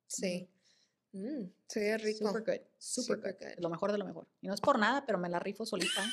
Sí. 0.08 0.49
Mm, 1.13 1.45
se 1.67 1.80
ve 1.80 1.97
rico. 1.99 2.28
Super 2.28 2.41
good, 2.41 2.65
super, 2.80 3.17
Super 3.17 3.34
good. 3.39 3.47
good. 3.56 3.63
Lo 3.63 3.69
mejor 3.69 3.91
de 3.91 3.97
lo 3.99 4.06
mejor. 4.06 4.28
Y 4.41 4.47
no 4.47 4.54
es 4.54 4.62
por 4.62 4.80
nada, 4.80 5.06
pero 5.06 5.17
me 5.19 5.30
la 5.30 5.39
rifo 5.39 5.63
solita. 5.65 6.04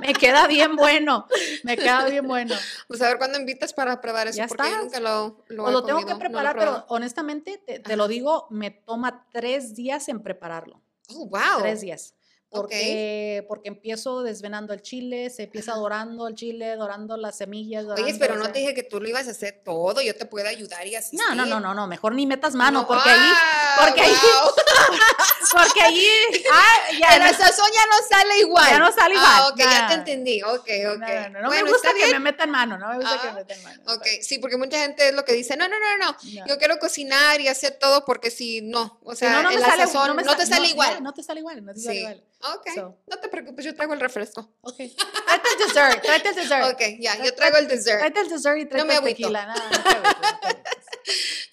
me, 0.00 0.08
me 0.08 0.14
queda 0.14 0.46
bien 0.46 0.76
bueno. 0.76 1.26
Me 1.62 1.76
queda 1.76 2.06
bien 2.08 2.26
bueno. 2.26 2.54
Pues 2.88 3.02
a 3.02 3.08
ver 3.08 3.18
cuándo 3.18 3.38
invitas 3.38 3.72
para 3.74 4.00
probar 4.00 4.28
eso, 4.28 4.38
Ya 4.38 4.48
porque 4.48 4.62
yo 4.64 4.68
estás. 4.70 4.84
nunca 4.84 5.00
lo, 5.00 5.44
lo 5.48 5.64
O 5.64 5.68
he 5.68 5.72
lo 5.72 5.84
tengo 5.84 5.98
comido, 6.00 6.06
que 6.08 6.12
no 6.14 6.18
preparar, 6.18 6.54
pero 6.56 6.70
probado. 6.72 6.86
honestamente, 6.88 7.62
te, 7.66 7.78
te 7.80 7.96
lo 7.96 8.08
digo, 8.08 8.46
me 8.50 8.70
toma 8.70 9.28
tres 9.30 9.74
días 9.74 10.08
en 10.08 10.22
prepararlo. 10.22 10.80
Oh, 11.10 11.26
wow. 11.28 11.60
Tres 11.60 11.82
días. 11.82 12.14
Porque, 12.48 13.44
porque 13.48 13.68
empiezo 13.68 14.22
desvenando 14.22 14.72
el 14.72 14.80
chile, 14.80 15.30
se 15.30 15.44
empieza 15.44 15.72
Ajá. 15.72 15.80
dorando 15.80 16.26
el 16.28 16.34
chile, 16.34 16.76
dorando 16.76 17.16
las 17.16 17.36
semillas. 17.36 17.84
Oye, 17.84 17.94
dorando, 17.96 18.18
pero 18.20 18.34
o 18.34 18.36
no 18.38 18.44
sea- 18.44 18.52
te 18.52 18.58
dije 18.60 18.74
que 18.74 18.82
tú 18.82 19.00
lo 19.00 19.08
ibas 19.08 19.26
a 19.28 19.32
hacer 19.32 19.60
todo, 19.64 20.00
yo 20.00 20.14
te 20.16 20.24
puedo 20.26 20.48
ayudar 20.48 20.86
y 20.86 20.94
así. 20.94 21.16
No, 21.16 21.34
no, 21.34 21.44
no, 21.44 21.60
no, 21.60 21.74
no, 21.74 21.86
mejor 21.86 22.14
ni 22.14 22.24
metas 22.26 22.54
mano, 22.54 22.82
No, 22.82 22.86
porque 22.86 23.10
ahí, 23.10 23.18
ah, 23.20 23.76
porque 23.84 24.00
ahí- 24.00 24.10
wow. 24.12 24.52
porque 25.52 25.80
ahí, 25.82 26.06
ah, 26.52 26.76
ya, 27.00 27.16
El 27.16 27.22
no- 27.24 27.38
sazón 27.38 27.68
ya 27.74 27.86
no 27.86 28.06
sale 28.08 28.38
igual. 28.38 28.70
Ya 28.70 28.78
no 28.78 28.92
sale 28.92 29.14
Ah, 29.18 29.48
igual. 29.48 29.52
ok, 29.52 29.58
ya 29.58 29.88
te 29.88 29.94
entendí. 29.94 30.42
Ok, 30.42 30.52
ok. 30.54 30.98
no, 30.98 31.06
no, 31.06 31.28
no, 31.30 31.40
no 31.42 31.48
bueno, 31.48 31.64
me 31.66 31.70
gusta 31.72 31.90
que 31.94 32.12
me 32.12 32.20
metan 32.20 32.50
mano, 32.50 32.78
no 32.78 32.88
me 32.88 32.96
gusta 32.96 33.20
que 33.20 33.28
Ah, 33.28 33.32
me 33.32 33.40
metan 33.44 33.62
mano. 33.64 33.82
Ok, 33.94 34.06
sí, 34.22 34.38
porque 34.38 34.56
mucha 34.56 34.78
gente 34.78 35.08
es 35.08 35.14
lo 35.14 35.24
que 35.24 35.32
dice, 35.32 35.56
no, 35.56 35.68
no, 35.68 35.76
no, 35.78 36.06
no, 36.06 36.16
yo 36.46 36.58
quiero 36.58 36.78
cocinar 36.78 37.40
y 37.40 37.48
hacer 37.48 37.76
todo 37.78 38.04
porque 38.04 38.30
si 38.30 38.62
no, 38.62 38.98
o 39.02 39.12
Si 39.12 39.18
sea, 39.20 39.32
no, 39.32 39.42
no 39.42 39.48
me 39.50 39.54
el 39.56 39.60
sale, 39.60 39.86
sazón 39.86 40.08
no, 40.08 40.14
me 40.14 40.22
te 40.22 40.28
sa- 40.30 40.46
sale 40.46 40.66
no, 40.66 40.72
igual. 40.72 40.94
No, 40.94 41.00
no 41.00 41.12
te 41.14 41.22
sale 41.22 41.40
igual, 41.40 41.64
no 41.64 41.72
te 41.74 41.80
sale 41.80 41.94
Sí. 41.94 42.00
igual. 42.00 42.22
Ok, 42.42 42.66
So. 42.74 42.98
no 43.06 43.18
te 43.18 43.28
preocupes, 43.28 43.64
yo 43.64 43.74
traigo 43.74 43.94
el 43.94 44.00
refresco. 44.00 44.56
Ok. 44.60 44.76
Tráete 44.76 45.48
el 45.52 45.58
dessert, 45.66 46.02
tráete 46.02 46.28
el 46.28 46.34
dessert. 46.34 46.72
Ok, 46.74 46.82
ya, 47.00 47.22
yo 47.24 47.34
traigo 47.34 47.56
el 47.56 47.66
dessert. 47.68 47.98
Tráete 47.98 48.20
el 48.20 48.28
dessert 48.28 48.58
y 48.58 48.66
tráete 48.66 48.86
me 48.88 48.96
el 48.96 49.04
tequila. 49.04 49.46
No, 49.46 49.54
no 49.54 49.82
te 49.82 49.94
no. 49.94 50.66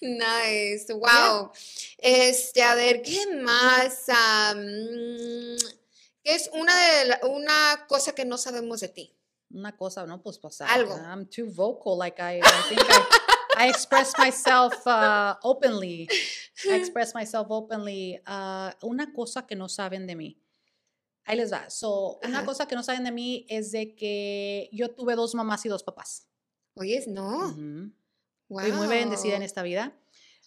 Nice, 0.00 0.92
wow. 0.92 1.50
Este, 1.98 2.62
a 2.62 2.74
ver, 2.74 3.00
¿qué 3.02 3.26
más? 3.36 4.08
Am, 4.08 4.58
¿Qué 6.22 6.34
es 6.34 6.50
una, 6.52 6.74
de 6.76 7.04
la- 7.06 7.20
una 7.28 7.86
cosa 7.88 8.14
que 8.14 8.24
no 8.24 8.36
sabemos 8.36 8.80
de 8.80 8.88
ti? 8.88 9.16
Una 9.50 9.76
cosa, 9.76 10.04
¿no? 10.06 10.20
Pues, 10.22 10.38
pues 10.38 10.60
Algo. 10.62 10.96
I'm 10.96 11.26
too 11.28 11.46
vocal. 11.46 11.96
Like 11.98 12.20
I, 12.20 12.40
I 12.40 12.68
think 12.68 12.80
I, 13.56 13.66
I 13.66 13.68
express 13.70 14.12
myself 14.18 14.74
uh, 14.86 15.34
openly. 15.42 16.08
I 16.68 16.74
express 16.74 17.14
myself 17.14 17.46
openly. 17.50 18.20
Uh, 18.26 18.70
una 18.82 19.12
cosa 19.12 19.46
que 19.46 19.54
no 19.54 19.68
saben 19.68 20.06
de 20.06 20.16
mí. 20.16 20.40
Ahí 21.24 21.36
les 21.36 21.52
va. 21.52 21.70
So, 21.70 22.18
una 22.22 22.44
cosa 22.44 22.66
que 22.68 22.74
no 22.74 22.82
saben 22.82 23.04
de 23.04 23.12
mí 23.12 23.46
es 23.48 23.72
de 23.72 23.94
que 23.94 24.68
yo 24.72 24.90
tuve 24.90 25.14
dos 25.16 25.34
mamás 25.34 25.64
y 25.64 25.68
dos 25.68 25.82
papás. 25.82 26.28
Oyes, 26.74 27.06
no. 27.08 27.48
Ujú. 27.48 27.90
Fui 28.48 28.72
muy 28.72 28.86
bendecida 28.88 29.34
en 29.34 29.40
Wow. 29.40 29.46
esta 29.46 29.62
vida. 29.62 29.96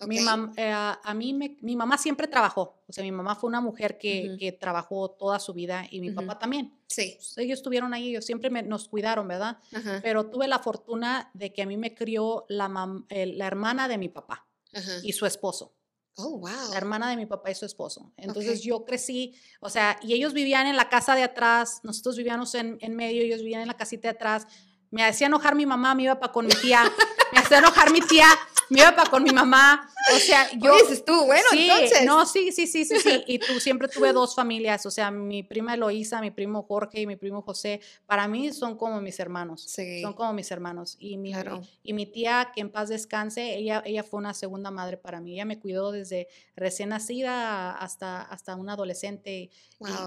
Mi 0.05 0.19
Ok. 0.19 0.25
mam- 0.25 0.53
eh, 0.57 0.71
a 0.71 1.13
mí 1.15 1.33
me- 1.33 1.57
mi 1.61 1.75
mamá 1.75 1.97
siempre 1.97 2.27
trabajó. 2.27 2.83
O 2.87 2.93
sea, 2.93 3.03
mi 3.03 3.11
mamá 3.11 3.33
fue 3.33 3.47
una 3.47 3.61
mujer 3.61 3.97
que, 3.97 4.35
que 4.39 4.51
trabajó 4.51 5.09
toda 5.09 5.39
su 5.39 5.53
vida 5.55 5.87
y 5.89 5.99
mi 5.99 6.09
Ujú. 6.11 6.17
papá 6.17 6.37
también. 6.37 6.77
Sí. 6.87 7.13
Pues, 7.15 7.35
ellos 7.39 7.57
estuvieron 7.57 7.95
ahí, 7.95 8.09
ellos 8.09 8.23
siempre 8.25 8.51
me- 8.51 8.61
nos 8.61 8.87
cuidaron, 8.87 9.27
¿verdad? 9.27 9.57
Ajá, 9.73 9.99
Pero 10.03 10.29
tuve 10.29 10.47
la 10.47 10.59
fortuna 10.59 11.31
de 11.33 11.51
que 11.51 11.63
a 11.63 11.65
mí 11.65 11.77
me 11.77 11.95
crió 11.95 12.45
la, 12.49 12.69
mam- 12.69 13.07
eh, 13.09 13.25
la 13.25 13.47
hermana 13.47 13.87
de 13.87 13.97
mi 13.97 14.09
papá 14.09 14.47
y 15.01 15.13
su 15.13 15.25
esposo. 15.25 15.73
Oh, 16.19 16.39
wow. 16.39 16.71
La 16.71 16.77
hermana 16.77 17.09
de 17.11 17.15
mi 17.15 17.27
papá 17.27 17.51
y 17.51 17.55
su 17.55 17.65
esposo. 17.65 18.11
Entonces 18.17 18.63
yo 18.63 18.83
crecí, 18.85 19.35
o 19.59 19.69
sea, 19.69 19.99
y 20.01 20.13
ellos 20.13 20.33
vivían 20.33 20.65
en 20.65 20.75
la 20.75 20.89
casa 20.89 21.13
de 21.13 21.21
atrás, 21.21 21.79
nosotros 21.83 22.17
vivíamos 22.17 22.55
en, 22.55 22.79
en 22.81 22.95
medio, 22.95 23.21
ellos 23.21 23.41
vivían 23.41 23.61
en 23.61 23.67
la 23.67 23.77
casita 23.77 24.07
de 24.07 24.15
atrás. 24.15 24.47
Me 24.89 25.03
hacía 25.03 25.27
enojar 25.27 25.53
mi 25.53 25.67
mamá, 25.67 25.93
me 25.93 26.03
iba 26.03 26.19
para 26.19 26.33
con 26.33 26.47
mi 26.47 26.53
tía. 26.53 26.91
me 27.31 27.39
hacía 27.39 27.59
enojar 27.59 27.91
mi 27.91 28.01
tía, 28.01 28.27
iba 28.69 28.95
para 28.95 29.09
con 29.09 29.23
mi 29.23 29.31
mamá. 29.31 29.89
O 30.15 30.17
sea, 30.19 30.49
yo... 30.57 30.73
Dices 30.77 31.03
tú, 31.05 31.25
bueno, 31.25 31.43
sí, 31.51 31.69
entonces. 31.69 32.05
no, 32.05 32.25
sí, 32.25 32.51
sí, 32.51 32.67
sí, 32.67 32.85
sí, 32.85 32.97
sí. 32.99 33.23
Y 33.27 33.39
tú 33.39 33.59
siempre 33.59 33.87
tuve 33.87 34.13
dos 34.13 34.35
familias, 34.35 34.85
o 34.85 34.91
sea, 34.91 35.11
mi 35.11 35.43
prima 35.43 35.73
Eloísa, 35.73 36.21
mi 36.21 36.31
primo 36.31 36.63
Jorge 36.63 37.01
y 37.01 37.07
mi 37.07 37.15
primo 37.15 37.41
José. 37.41 37.81
Para 38.05 38.27
mí 38.27 38.51
son 38.53 38.77
como 38.77 39.01
mis 39.01 39.19
hermanos. 39.19 39.63
Sí. 39.63 40.01
Son 40.01 40.13
como 40.13 40.33
mis 40.33 40.49
hermanos. 40.51 40.95
Y 40.99 41.17
mi, 41.17 41.31
Claro. 41.33 41.61
y 41.83 41.93
mi 41.93 42.05
tía, 42.05 42.51
que 42.53 42.61
en 42.61 42.71
paz 42.71 42.89
descanse, 42.89 43.55
ella, 43.57 43.81
ella 43.85 44.03
fue 44.03 44.19
una 44.19 44.33
segunda 44.33 44.71
madre 44.71 44.97
para 44.97 45.19
mí. 45.21 45.33
Ella 45.33 45.45
me 45.45 45.59
cuidó 45.59 45.91
desde 45.91 46.27
recién 46.55 46.89
nacida 46.89 47.71
hasta, 47.71 48.21
hasta 48.21 48.55
una 48.55 48.73
adolescente. 48.73 49.31
Y- 49.31 49.51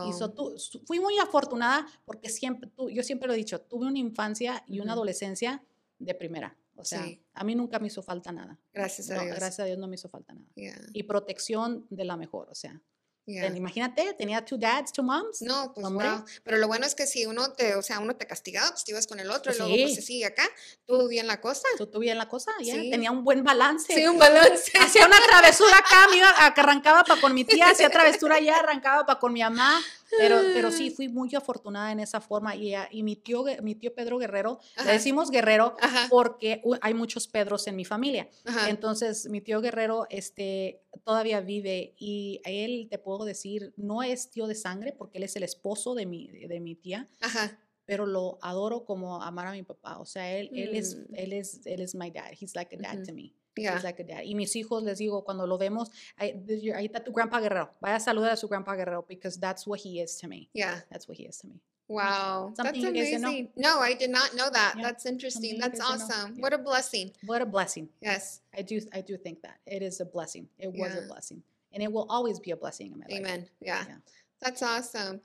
Y, 0.09 0.13
so 0.13 0.31
Wow. 0.31 0.59
su- 0.59 0.81
fui 0.87 0.99
muy 1.01 1.19
afortunada 1.19 1.87
porque 2.05 2.29
siempre, 2.29 2.69
tu- 2.71 2.89
yo 2.91 3.03
siempre 3.03 3.27
lo 3.29 3.35
he 3.35 3.37
dicho, 3.37 3.61
tuve 3.61 3.87
una 3.87 3.99
infancia 3.99 4.65
y 4.67 4.81
una 4.81 4.93
adolescencia 4.95 5.63
de 5.99 6.15
primera. 6.15 6.57
O 6.81 6.85
sea, 6.85 7.03
Sí. 7.05 7.23
a 7.35 7.45
mí 7.45 7.55
nunca 7.55 7.79
me 7.79 7.87
hizo 7.89 8.03
falta 8.03 8.33
nada. 8.33 8.59
Gracias 8.73 9.11
a 9.11 9.17
No, 9.17 9.23
Dios. 9.23 9.37
Gracias 9.37 9.61
a 9.61 9.65
Dios 9.65 9.79
no 9.79 9.87
me 9.89 9.95
hizo 9.97 10.09
falta 10.09 10.33
nada 10.35 10.47
Yeah. 10.55 10.81
y 10.93 11.03
protección 11.05 11.87
de 11.91 12.05
la 12.05 12.17
mejor, 12.17 12.49
o 12.51 12.55
sea. 12.55 12.81
Yeah. 13.27 13.55
Imagínate, 13.55 14.15
tenía 14.15 14.45
two 14.45 14.59
dads, 14.59 14.91
two 14.93 15.05
moms. 15.05 15.41
No, 15.43 15.73
pues 15.73 15.87
wow. 15.89 16.25
Pero 16.43 16.57
lo 16.57 16.67
bueno 16.67 16.85
es 16.85 16.97
que 16.97 17.07
si 17.07 17.27
uno 17.27 17.53
te, 17.53 17.77
o 17.77 17.83
sea, 17.83 18.01
uno 18.01 18.17
te 18.17 18.27
castigaba, 18.27 18.71
pues 18.71 18.83
te 18.83 18.91
ibas 18.91 19.07
con 19.07 19.21
el 19.21 19.31
otro 19.31 19.53
y 19.53 19.57
Pues 19.57 19.59
luego 19.59 19.75
pues 19.85 19.91
sí. 19.91 19.95
se 19.97 20.03
sigue 20.03 20.25
acá, 20.25 20.43
tú 20.85 21.07
bien 21.07 21.29
la 21.29 21.41
cosa. 21.41 21.69
Tú 21.79 21.87
tú 21.87 22.01
bien 22.01 22.19
la 22.19 22.29
cosa, 22.29 22.51
ya. 22.61 22.75
Sí. 22.75 22.91
Tenía 22.91 23.13
un 23.13 23.23
buen 23.23 23.45
balance. 23.45 23.95
Sí, 23.95 24.05
un 24.07 24.19
balance. 24.19 24.73
Hacía 24.81 25.07
una 25.07 25.19
travesura 25.29 25.77
acá, 25.79 26.09
me 26.11 26.17
iba, 26.17 26.29
arrancaba 26.31 27.05
para 27.05 27.21
con 27.21 27.33
mi 27.33 27.45
tía, 27.45 27.69
hacía 27.69 27.89
travesura 27.91 28.37
allá, 28.37 28.57
arrancaba 28.59 29.07
para 29.07 29.21
con 29.21 29.33
mi 29.33 29.41
mamá. 29.43 29.81
Pero, 30.19 30.41
pero 30.55 30.71
sí, 30.71 30.91
fui 30.91 31.09
muy 31.09 31.35
afortunada 31.35 31.93
en 31.93 32.01
esa 32.01 32.21
forma. 32.21 32.57
Y, 32.57 32.75
ah, 32.75 32.89
y 32.91 33.03
mi, 33.03 33.17
tío, 33.17 33.45
mi 33.63 33.75
tío 33.75 33.95
Pedro 33.95 34.19
Guerrero, 34.19 34.59
Ajá. 34.77 34.87
le 34.89 34.93
decimos 34.95 35.31
Guerrero 35.31 35.77
Ajá. 35.81 36.07
porque 36.11 36.63
hay 36.81 36.95
muchos 36.95 37.29
Pedros 37.29 37.67
en 37.67 37.77
mi 37.77 37.85
familia. 37.85 38.29
Ajá. 38.45 38.69
Entonces, 38.71 39.29
mi 39.29 39.41
tío 39.41 39.61
Guerrero 39.61 40.07
este, 40.11 40.83
todavía 41.05 41.41
vive 41.41 41.95
y 41.99 42.41
a 42.45 42.51
él 42.51 42.89
te 42.91 42.99
puedo 42.99 43.25
decir, 43.25 43.73
no 43.77 44.03
es 44.03 44.31
tío 44.31 44.47
de 44.47 44.55
sangre 44.55 44.93
porque 44.93 45.19
él 45.19 45.25
es 45.25 45.37
el 45.37 45.43
esposo 45.43 45.95
de 45.95 46.07
mi, 46.07 46.29
de 46.29 46.61
mi 46.61 46.75
tía, 46.75 47.09
Ajá. 47.21 47.59
pero 47.85 48.07
lo 48.07 48.39
adoro 48.43 48.85
como 48.85 49.23
amar 49.23 49.47
a 49.49 49.53
mi 49.53 49.63
papá. 49.63 49.99
O 49.99 50.07
sea, 50.07 50.37
él, 50.37 50.51
él, 50.53 50.75
es, 50.75 50.97
Mm. 50.97 51.15
él, 51.15 51.33
es, 51.33 51.61
él 51.67 51.81
es 51.81 51.95
my 51.95 52.11
dad. 52.11 52.31
He's 52.39 52.55
like 52.55 52.75
a 52.75 52.79
dad 52.79 53.05
to 53.07 53.13
me. 53.13 53.33
Yeah. 53.63 53.75
He's 53.75 53.85
like 53.85 54.01
a 54.01 54.05
dad. 54.05 54.23
Y 54.25 54.35
mis 54.35 54.55
hijos 54.57 54.83
les 54.83 54.99
digo, 54.99 55.25
cuando 55.25 55.47
lo 55.47 55.59
vemos, 55.59 55.91
ahí, 56.17 56.33
"This 56.47 56.63
your- 56.63 56.77
ahí 56.77 56.87
está 56.87 57.05
tu 57.05 57.13
grandpa 57.13 57.41
Guerrero. 57.41 57.71
Vaya 57.81 57.97
a 57.97 58.01
saludar 58.01 58.33
a 58.33 58.37
su 58.37 58.49
grandpa 58.49 58.75
Guerrero 58.77 59.05
because 59.09 59.39
that's 59.39 59.67
what 59.67 59.81
he 59.81 60.01
is 60.01 60.17
to 60.19 60.29
me. 60.29 60.49
Yeah. 60.55 60.81
That's 60.91 61.07
what 61.09 61.17
he 61.19 61.25
is 61.27 61.39
to 61.39 61.47
me. 61.49 61.61
Wow. 61.89 62.53
Something 62.57 62.83
That's 62.83 62.85
you 62.85 62.93
guys 62.93 63.11
didn't 63.11 63.23
know. 63.23 63.29
amazing. 63.29 63.53
No, 63.57 63.81
I 63.81 63.95
did 63.95 64.11
not 64.11 64.33
know 64.35 64.49
that. 64.49 64.75
Yeah. 64.77 64.83
That's 64.85 65.07
interesting. 65.07 65.59
Something 65.59 65.61
That's 65.61 65.81
guys 65.81 65.99
didn't 65.99 66.09
know. 66.09 66.15
awesome. 66.15 66.35
Yeah. 66.37 66.43
What 66.43 66.53
a 66.53 66.59
blessing. 66.59 67.11
What 67.27 67.43
a 67.43 67.47
blessing. 67.47 67.89
Yes. 68.01 68.41
I 68.57 68.63
do, 68.63 68.81
I 68.93 69.01
do 69.01 69.17
think 69.17 69.43
that 69.43 69.59
it 69.67 69.83
is 69.83 70.01
a 70.01 70.05
blessing. 70.05 70.49
It 70.59 70.73
was 70.73 70.95
a 70.95 71.03
blessing, 71.09 71.43
and 71.73 71.83
it 71.83 71.91
will 71.91 72.07
always 72.09 72.39
be 72.39 72.53
a 72.53 72.57
blessing 72.57 72.93
in 72.93 72.99
my 73.01 73.07
life. 73.09 73.19
Amen. 73.19 73.49
Yeah. 73.61 73.85
Yeah. 73.89 73.97
That's 74.41 74.63
awesome. 74.63 75.21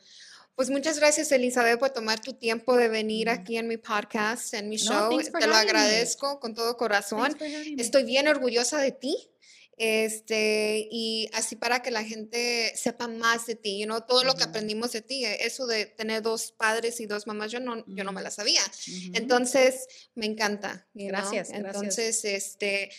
Pues 0.56 0.70
muchas 0.70 1.00
gracias, 1.00 1.32
Elizabeth, 1.34 1.80
por 1.80 1.90
tomar 1.90 2.22
tu 2.22 2.34
tiempo 2.34 2.78
de 2.78 2.88
venir 2.88 3.28
Mm. 3.28 3.32
aquí 3.32 3.58
en 3.58 3.68
mi 3.68 3.78
podcast, 3.78 4.54
en 4.54 4.70
mi 4.70 4.78
No, 4.78 4.84
show. 4.84 5.12
for 5.30 5.40
Te 5.42 5.48
lo 5.48 5.54
having 5.56 5.66
me. 5.74 5.80
agradezco 5.80 6.40
con 6.40 6.54
todo 6.54 6.78
corazón. 6.78 7.36
Estoy 7.78 8.04
bien 8.06 8.28
orgullosa 8.28 8.80
de 8.80 8.92
ti. 8.92 9.18
Este, 9.78 10.88
y 10.90 11.30
así 11.34 11.58
para 11.58 11.82
que 11.82 11.92
la 11.92 12.02
gente 12.06 12.72
sepa 12.78 13.10
más 13.10 13.46
de 13.46 13.56
ti, 13.56 13.78
you 13.80 13.86
know, 13.86 14.00
todo 14.08 14.24
lo 14.24 14.34
que 14.36 14.44
aprendimos 14.46 14.94
de 14.94 15.02
ti, 15.02 15.26
eh, 15.26 15.40
eso 15.46 15.68
de 15.68 15.86
tener 15.86 16.22
dos 16.22 16.54
padres 16.54 17.02
y 17.02 17.06
dos 17.08 17.28
mamás, 17.28 17.52
yo 17.52 17.60
no, 17.60 17.84
yo 17.88 18.06
no 18.06 18.14
me 18.14 18.22
la 18.22 18.32
sabía. 18.32 18.62
Ujú. 18.62 19.12
Entonces, 19.16 19.86
me 20.14 20.26
encanta. 20.28 20.88
Gracias, 20.94 21.50
gracias. 21.50 21.54
Entonces, 21.76 22.24
este, 22.24 22.90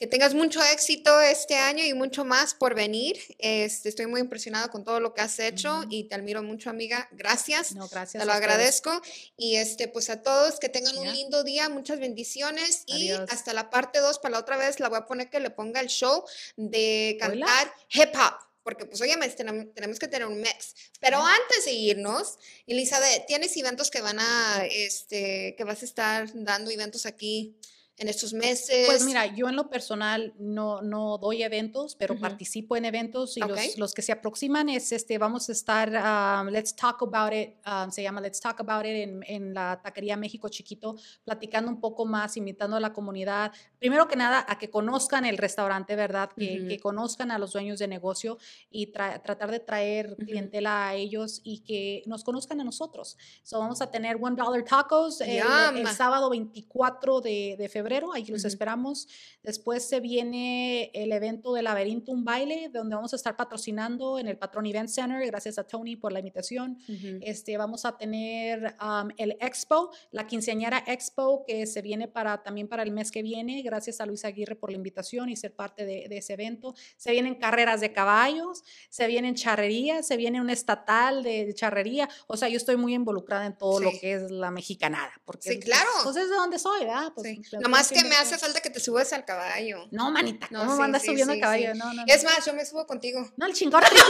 que 0.00 0.06
tengas 0.06 0.32
mucho 0.32 0.62
éxito 0.64 1.20
este 1.20 1.56
año 1.56 1.84
y 1.84 1.92
mucho 1.92 2.24
más 2.24 2.54
por 2.54 2.74
venir. 2.74 3.20
Este, 3.38 3.90
estoy 3.90 4.06
muy 4.06 4.22
impresionada 4.22 4.68
con 4.68 4.82
todo 4.82 4.98
lo 4.98 5.12
que 5.12 5.20
has 5.20 5.38
hecho 5.38 5.84
y 5.90 6.04
te 6.04 6.14
admiro 6.14 6.42
mucho, 6.42 6.70
amiga. 6.70 7.06
Gracias. 7.12 7.72
no, 7.74 7.86
gracias. 7.86 8.22
Te 8.22 8.26
lo 8.26 8.32
agradezco. 8.32 8.90
Y 9.36 9.56
este, 9.56 9.88
pues 9.88 10.08
a 10.08 10.22
todos 10.22 10.58
que 10.58 10.70
tengan 10.70 10.96
un 10.96 11.12
lindo 11.12 11.44
día, 11.44 11.68
muchas 11.68 12.00
bendiciones. 12.00 12.84
Y 12.86 13.10
hasta 13.10 13.52
la 13.52 13.68
parte 13.68 13.98
2, 13.98 14.18
para 14.20 14.32
la 14.32 14.38
otra 14.38 14.56
vez, 14.56 14.80
la 14.80 14.88
voy 14.88 14.96
a 14.96 15.04
poner 15.04 15.28
que 15.28 15.38
le 15.38 15.50
ponga 15.50 15.82
el 15.82 15.88
show 15.88 16.24
de 16.56 17.18
Hola. 17.20 17.28
cantar 17.28 17.74
hip 17.90 18.14
hop. 18.16 18.34
Porque 18.62 18.86
pues 18.86 19.02
oye, 19.02 19.14
tenemos, 19.36 19.98
que 19.98 20.08
tener 20.08 20.26
un 20.26 20.40
mix. 20.40 20.76
Pero 21.00 21.18
antes 21.18 21.66
de 21.66 21.72
irnos, 21.72 22.38
Elizabeth, 22.66 23.26
¿tienes 23.26 23.54
eventos 23.54 23.90
que 23.90 24.00
van 24.00 24.18
a, 24.18 24.64
este, 24.64 25.54
que 25.58 25.64
vas 25.64 25.82
a 25.82 25.84
estar 25.84 26.30
dando 26.32 26.70
eventos 26.70 27.04
aquí 27.04 27.58
en 28.00 28.08
estos 28.08 28.32
meses? 28.32 28.86
Pues 28.86 29.04
mira, 29.04 29.26
yo 29.26 29.48
en 29.48 29.56
lo 29.56 29.68
personal 29.68 30.32
no, 30.38 30.80
no 30.80 31.18
doy 31.18 31.42
eventos, 31.42 31.94
pero 31.96 32.14
Ujú. 32.14 32.22
participo 32.22 32.76
en 32.76 32.86
eventos 32.86 33.36
y 33.36 33.42
Ok. 33.42 33.50
los, 33.50 33.78
los 33.78 33.92
que 33.94 34.00
se 34.02 34.10
aproximan 34.12 34.68
es, 34.70 34.90
este, 34.92 35.18
vamos 35.18 35.48
a 35.48 35.52
estar, 35.52 35.88
um, 35.90 36.48
Let's 36.50 36.74
Talk 36.74 37.02
About 37.02 37.32
It, 37.34 37.50
um, 37.66 37.90
se 37.90 38.02
llama 38.02 38.20
Let's 38.22 38.40
Talk 38.40 38.58
About 38.60 38.86
It 38.86 38.92
en, 39.08 39.22
en 39.26 39.54
la 39.54 39.80
Taquería 39.82 40.16
México 40.16 40.48
Chiquito, 40.48 40.96
platicando 41.24 41.70
un 41.70 41.78
poco 41.78 42.06
más, 42.06 42.36
invitando 42.38 42.76
a 42.76 42.80
la 42.80 42.92
comunidad, 42.94 43.52
primero 43.78 44.08
que 44.08 44.16
nada, 44.16 44.46
a 44.48 44.58
que 44.58 44.70
conozcan 44.70 45.26
el 45.26 45.36
restaurante, 45.36 45.94
¿verdad? 45.94 46.30
Que, 46.36 46.58
Ujú. 46.60 46.68
que 46.68 46.80
conozcan 46.80 47.30
a 47.30 47.38
los 47.38 47.52
dueños 47.52 47.78
de 47.78 47.86
negocio 47.86 48.38
y 48.70 48.90
tra- 48.92 49.22
tratar 49.22 49.50
de 49.50 49.60
traer 49.60 50.12
Ujú. 50.12 50.24
clientela 50.24 50.88
a 50.88 50.94
ellos 50.94 51.42
y 51.44 51.58
que 51.60 52.02
nos 52.06 52.24
conozcan 52.24 52.60
a 52.62 52.64
nosotros. 52.64 53.18
So, 53.42 53.58
vamos 53.58 53.82
a 53.82 53.90
tener 53.90 54.16
One 54.18 54.36
Dollar 54.36 54.64
Tacos 54.64 55.20
el, 55.20 55.42
el 55.76 55.86
sábado 55.88 56.30
24 56.30 57.20
de, 57.20 57.56
de 57.58 57.68
febrero, 57.68 57.89
ahí 58.14 58.24
los 58.26 58.40
Ujú. 58.42 58.48
esperamos. 58.48 59.08
Después 59.42 59.88
se 59.88 60.00
viene 60.00 60.90
el 60.94 61.12
evento 61.12 61.52
de 61.54 61.62
Laberinto, 61.62 62.12
un 62.12 62.24
baile, 62.24 62.68
donde 62.72 62.94
vamos 62.94 63.12
a 63.12 63.16
estar 63.16 63.36
patrocinando 63.36 64.18
en 64.18 64.28
el 64.28 64.38
Patron 64.38 64.66
Event 64.66 64.88
Center. 64.88 65.24
Gracias 65.26 65.58
a 65.58 65.64
Tony 65.66 65.96
por 65.96 66.12
la 66.12 66.18
invitación. 66.20 66.78
Ujú. 66.88 67.18
Este, 67.22 67.56
vamos 67.56 67.84
a 67.84 67.96
tener 67.96 68.76
um, 68.80 69.08
el 69.16 69.36
Expo, 69.40 69.90
la 70.10 70.26
quinceañera 70.26 70.84
Expo, 70.86 71.44
que 71.46 71.66
se 71.66 71.82
viene 71.82 72.08
para, 72.08 72.42
también 72.42 72.68
para 72.68 72.82
el 72.82 72.92
mes 72.92 73.10
que 73.10 73.22
viene. 73.22 73.62
Gracias 73.62 74.00
a 74.00 74.06
Luis 74.06 74.24
Aguirre 74.24 74.56
por 74.56 74.70
la 74.70 74.76
invitación 74.76 75.28
y 75.28 75.36
ser 75.36 75.54
parte 75.54 75.84
de, 75.84 76.06
de 76.08 76.18
ese 76.18 76.34
evento. 76.34 76.74
Se 76.96 77.10
vienen 77.12 77.34
carreras 77.36 77.80
de 77.80 77.92
caballos, 77.92 78.62
se 78.88 79.06
vienen 79.06 79.34
charrerías, 79.34 80.06
se 80.06 80.16
viene 80.16 80.40
un 80.40 80.50
estatal 80.50 81.22
de, 81.22 81.46
de 81.46 81.54
charrería. 81.54 82.08
O 82.26 82.36
sea, 82.36 82.48
yo 82.48 82.56
estoy 82.56 82.76
muy 82.76 82.94
involucrada 82.94 83.46
en 83.46 83.56
todo 83.56 83.80
lo 83.80 83.90
Sí. 83.90 83.98
que 84.00 84.12
es 84.14 84.30
la 84.30 84.50
mexicanada. 84.50 85.12
Porque 85.24 85.50
Sí, 85.50 85.54
pues, 85.56 85.64
claro. 85.64 85.88
Pues 86.04 86.16
es 86.16 86.28
de 86.28 86.36
donde 86.36 86.58
soy, 86.58 86.80
¿verdad? 86.84 87.12
Pues, 87.14 87.26
Sí. 87.28 87.42
Nomás 87.80 88.02
que 88.02 88.08
me 88.08 88.16
hace 88.16 88.38
falta 88.38 88.60
que 88.60 88.70
te 88.70 88.80
subas 88.80 89.12
al 89.12 89.24
caballo. 89.24 89.88
No, 89.90 90.10
manita, 90.10 90.46
No, 90.50 90.60
¿cómo 90.60 90.76
sí, 90.76 90.82
andas 90.82 91.02
sí, 91.02 91.08
subiendo 91.08 91.32
el 91.32 91.40
caballo? 91.40 91.74
No, 91.74 91.92
no. 91.92 92.04
Es 92.06 92.24
más, 92.24 92.44
yo 92.44 92.52
me 92.52 92.64
subo 92.64 92.86
contigo. 92.86 93.30
No, 93.36 93.46
el 93.46 93.54
chingortritis. 93.54 94.04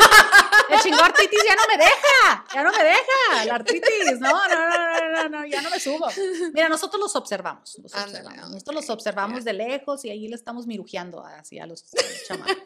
El 0.71 0.81
chingortritis 0.81 1.41
ya 1.47 1.55
no 1.55 1.63
me 1.69 1.77
deja. 1.77 2.45
Ya 2.55 2.63
no 2.63 2.71
me 2.71 2.85
deja. 2.85 3.45
La 3.47 3.55
artritis. 3.55 4.21
No, 4.21 4.49
no, 4.49 4.49
no, 4.49 4.69
no, 4.69 5.13
no, 5.13 5.29
no, 5.29 5.47
ya 5.47 5.63
no 5.63 5.71
me 5.71 5.81
subo. 5.81 6.09
Mira, 6.53 6.69
nosotros 6.69 7.01
los 7.01 7.17
observamos. 7.17 7.79
Los 7.83 7.95
observamos. 7.95 8.51
Nosotros 8.51 8.75
los 8.75 8.91
observamos 8.91 9.45
de 9.45 9.53
lejos 9.53 10.05
y 10.05 10.11
ahí 10.11 10.29
le 10.29 10.37
estamos 10.37 10.67
mirujeando 10.67 11.25
así 11.25 11.59
a 11.59 11.67
los, 11.67 11.85
a 11.95 12.03
los 12.03 12.25
chamacos. 12.27 12.57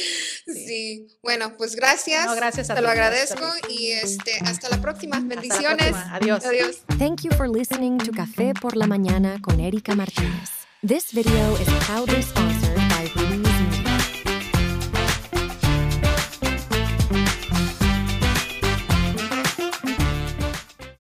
Sí. 0.46 0.66
Sí. 0.66 1.08
Bueno, 1.22 1.56
pues 1.56 1.76
gracias. 1.76 2.26
No, 2.26 2.34
gracias 2.34 2.70
a 2.70 2.74
Te 2.74 2.80
lo 2.82 2.88
agradezco 2.88 3.44
y 3.68 3.92
este 3.92 4.32
hasta 4.44 4.68
la 4.68 4.80
próxima. 4.80 5.20
La 5.20 5.26
Bendiciones. 5.26 5.90
próxima. 5.90 6.14
Adiós. 6.16 6.44
Adiós. 6.44 6.76
Thank 6.98 7.20
you 7.22 7.30
for 7.36 7.48
listening 7.48 7.98
to 7.98 8.10
Café 8.10 8.52
por 8.60 8.76
la 8.76 8.86
Mañana 8.86 9.38
con 9.42 9.60
Erika 9.60 9.94
Martinez. 9.94 10.50
This 10.82 11.12
video 11.12 11.56
is 11.60 11.68
proudly 11.86 12.22
sponsored 12.22 12.69